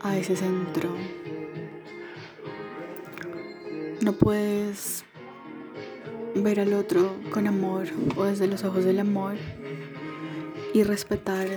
a, 0.00 0.16
ese 0.16 0.36
centro. 0.36 0.94
No 4.00 4.12
puedes 4.12 5.04
ver 6.36 6.60
al 6.60 6.72
otro 6.74 7.16
con 7.30 7.46
amor 7.46 7.88
o 8.16 8.24
desde 8.24 8.46
los 8.46 8.64
ojos 8.64 8.84
del 8.84 9.00
amor 9.00 9.34
y 10.72 10.82
respetar 10.82 11.48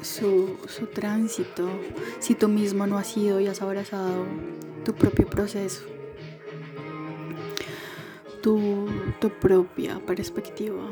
su, 0.00 0.56
su, 0.68 0.86
tránsito 0.86 1.68
si 2.20 2.34
tú 2.34 2.48
mismo 2.48 2.86
no 2.86 2.96
has 2.96 3.16
ido 3.16 3.40
y 3.40 3.48
has 3.48 3.60
abrazado 3.60 4.24
tu 4.84 4.94
propio 4.94 5.26
proceso, 5.26 5.82
tu, 8.40 8.88
tu 9.20 9.30
propia 9.30 9.98
perspectiva. 10.06 10.90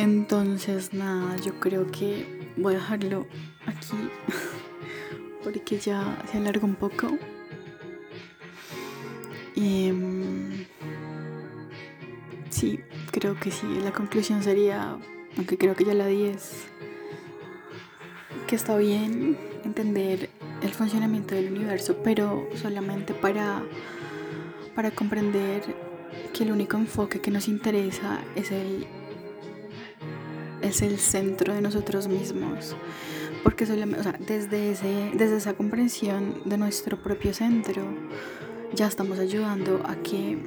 Entonces, 0.00 0.94
nada, 0.94 1.36
yo 1.36 1.60
creo 1.60 1.86
que 1.92 2.48
voy 2.56 2.72
a 2.72 2.78
dejarlo 2.78 3.26
aquí 3.66 3.98
porque 5.44 5.78
ya 5.78 6.24
se 6.32 6.38
alarga 6.38 6.64
un 6.64 6.74
poco. 6.74 7.18
Y, 9.54 9.90
um, 9.90 10.64
sí, 12.48 12.80
creo 13.10 13.38
que 13.38 13.50
sí. 13.50 13.66
La 13.84 13.92
conclusión 13.92 14.42
sería, 14.42 14.96
aunque 15.36 15.58
creo 15.58 15.74
que 15.74 15.84
ya 15.84 15.92
la 15.92 16.06
di, 16.06 16.28
es 16.28 16.64
que 18.46 18.56
está 18.56 18.78
bien 18.78 19.36
entender 19.66 20.30
el 20.62 20.70
funcionamiento 20.70 21.34
del 21.34 21.52
universo, 21.52 21.98
pero 22.02 22.48
solamente 22.54 23.12
para, 23.12 23.62
para 24.74 24.92
comprender 24.92 25.62
que 26.32 26.44
el 26.44 26.52
único 26.52 26.78
enfoque 26.78 27.20
que 27.20 27.30
nos 27.30 27.48
interesa 27.48 28.24
es 28.34 28.50
el, 28.50 28.86
es 30.62 30.82
el 30.82 30.98
centro 30.98 31.54
de 31.54 31.60
nosotros 31.60 32.08
mismos. 32.08 32.76
Porque 33.42 33.64
o 33.64 33.66
desde, 33.66 34.72
ese, 34.72 35.10
desde 35.14 35.36
esa 35.36 35.54
comprensión 35.54 36.42
de 36.44 36.58
nuestro 36.58 37.02
propio 37.02 37.32
centro, 37.32 37.82
ya 38.74 38.86
estamos 38.86 39.18
ayudando 39.18 39.82
a 39.86 39.96
que 39.96 40.38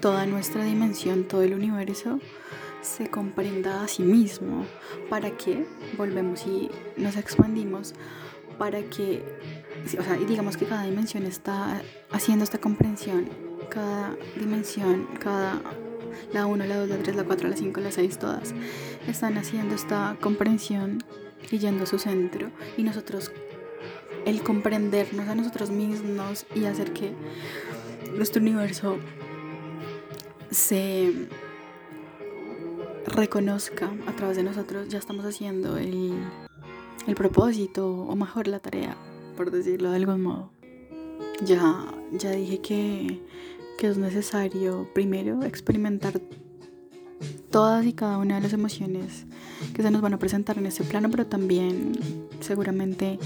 toda 0.00 0.26
nuestra 0.26 0.64
dimensión, 0.64 1.24
todo 1.24 1.42
el 1.42 1.54
universo, 1.54 2.20
se 2.82 3.10
comprenda 3.10 3.82
a 3.82 3.88
sí 3.88 4.02
mismo. 4.02 4.64
¿Para 5.08 5.30
que 5.36 5.66
Volvemos 5.96 6.46
y 6.46 6.70
nos 6.96 7.16
expandimos 7.16 7.94
para 8.60 8.82
que, 8.82 9.24
o 9.98 10.02
sea, 10.02 10.16
digamos 10.28 10.58
que 10.58 10.66
cada 10.66 10.82
dimensión 10.82 11.24
está 11.24 11.80
haciendo 12.10 12.44
esta 12.44 12.58
comprensión, 12.58 13.26
cada 13.70 14.14
dimensión, 14.36 15.08
cada, 15.18 15.62
la 16.32 16.46
1, 16.46 16.64
la 16.66 16.76
2, 16.76 16.88
la 16.88 16.98
3, 16.98 17.16
la 17.16 17.24
4, 17.24 17.48
la 17.48 17.56
5, 17.56 17.80
la 17.80 17.90
6, 17.90 18.18
todas, 18.18 18.54
están 19.06 19.36
haciendo 19.38 19.74
esta 19.74 20.16
comprensión 20.20 21.02
y 21.50 21.58
yendo 21.58 21.84
a 21.84 21.86
su 21.86 21.98
centro 21.98 22.50
y 22.76 22.82
nosotros, 22.82 23.32
el 24.24 24.42
comprendernos 24.42 25.28
a 25.28 25.34
nosotros 25.34 25.70
mismos 25.70 26.46
y 26.54 26.64
hacer 26.64 26.92
que 26.92 27.12
nuestro 28.16 28.42
universo 28.42 28.98
se 30.50 31.28
reconozca 33.06 33.90
a 34.06 34.12
través 34.12 34.36
de 34.36 34.42
nosotros, 34.42 34.88
ya 34.88 34.98
estamos 34.98 35.24
haciendo 35.24 35.78
el, 35.78 36.14
el 37.06 37.14
propósito 37.14 37.88
o 37.88 38.16
mejor 38.16 38.48
la 38.48 38.60
tarea, 38.60 38.96
por 39.36 39.50
decirlo 39.50 39.90
de 39.90 39.96
algún 39.96 40.22
modo. 40.22 40.50
Ya, 41.44 41.86
ya 42.12 42.30
dije 42.32 42.60
que, 42.60 43.22
que 43.80 43.88
es 43.88 43.96
necesario 43.96 44.86
primero 44.92 45.42
experimentar 45.42 46.20
todas 47.50 47.86
y 47.86 47.94
cada 47.94 48.18
una 48.18 48.34
de 48.34 48.42
las 48.42 48.52
emociones 48.52 49.24
que 49.74 49.82
se 49.82 49.90
nos 49.90 50.02
van 50.02 50.12
a 50.12 50.18
presentar 50.18 50.58
en 50.58 50.66
este 50.66 50.84
plano, 50.84 51.10
pero 51.10 51.26
también 51.26 51.92
seguramente 52.40 53.18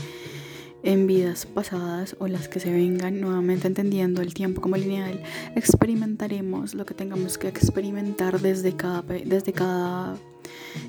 en 0.84 1.08
vidas 1.08 1.44
pasadas 1.44 2.14
o 2.20 2.28
las 2.28 2.46
que 2.46 2.60
se 2.60 2.72
vengan, 2.72 3.20
nuevamente 3.20 3.66
entendiendo 3.66 4.22
el 4.22 4.32
tiempo 4.32 4.60
como 4.60 4.76
lineal, 4.76 5.20
experimentaremos 5.56 6.74
lo 6.74 6.86
que 6.86 6.94
tengamos 6.94 7.36
que 7.36 7.48
experimentar 7.48 8.40
desde 8.40 8.76
cada, 8.76 9.02
desde 9.02 9.52
cada 9.52 10.16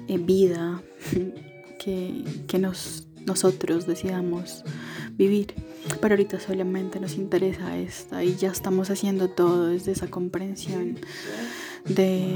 eh, 0.07 0.19
vida 0.19 0.83
que, 1.83 2.23
que 2.47 2.59
nos, 2.59 3.07
nosotros 3.25 3.87
decidamos 3.87 4.63
vivir. 5.17 5.53
Pero 6.01 6.13
ahorita 6.13 6.39
solamente 6.39 6.99
nos 6.99 7.15
interesa 7.15 7.77
esta 7.77 8.23
y 8.23 8.35
ya 8.35 8.49
estamos 8.49 8.89
haciendo 8.89 9.29
todo 9.29 9.67
desde 9.67 9.91
esa 9.91 10.07
comprensión, 10.07 10.97
de, 11.85 12.35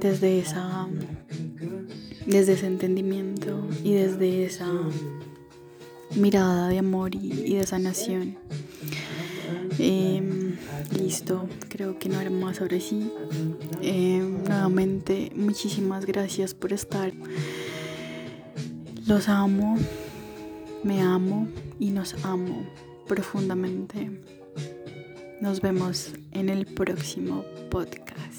desde, 0.00 0.40
esa, 0.40 0.88
desde 2.26 2.54
ese 2.54 2.66
entendimiento 2.66 3.68
y 3.84 3.92
desde 3.92 4.44
esa 4.44 4.68
mirada 6.16 6.68
de 6.68 6.78
amor 6.78 7.14
y, 7.14 7.54
de 7.54 7.66
sanación. 7.66 8.36
Em, 9.78 10.56
listo, 10.98 11.48
creo 11.68 11.98
que 11.98 12.08
no 12.08 12.18
haré 12.18 12.30
más 12.30 12.60
ahora 12.60 12.80
sí. 12.80 13.10
Em, 13.82 14.42
nuevamente, 14.42 15.30
muchísimas 15.36 16.06
gracias 16.06 16.54
por 16.54 16.72
estar. 16.72 17.12
Los 19.06 19.28
amo, 19.28 19.78
me 20.82 21.00
amo 21.02 21.48
y 21.78 21.90
nos 21.90 22.24
amo 22.24 22.66
profundamente. 23.06 24.10
Nos 25.40 25.60
vemos 25.60 26.12
en 26.32 26.48
el 26.48 26.66
próximo 26.66 27.44
podcast. 27.70 28.29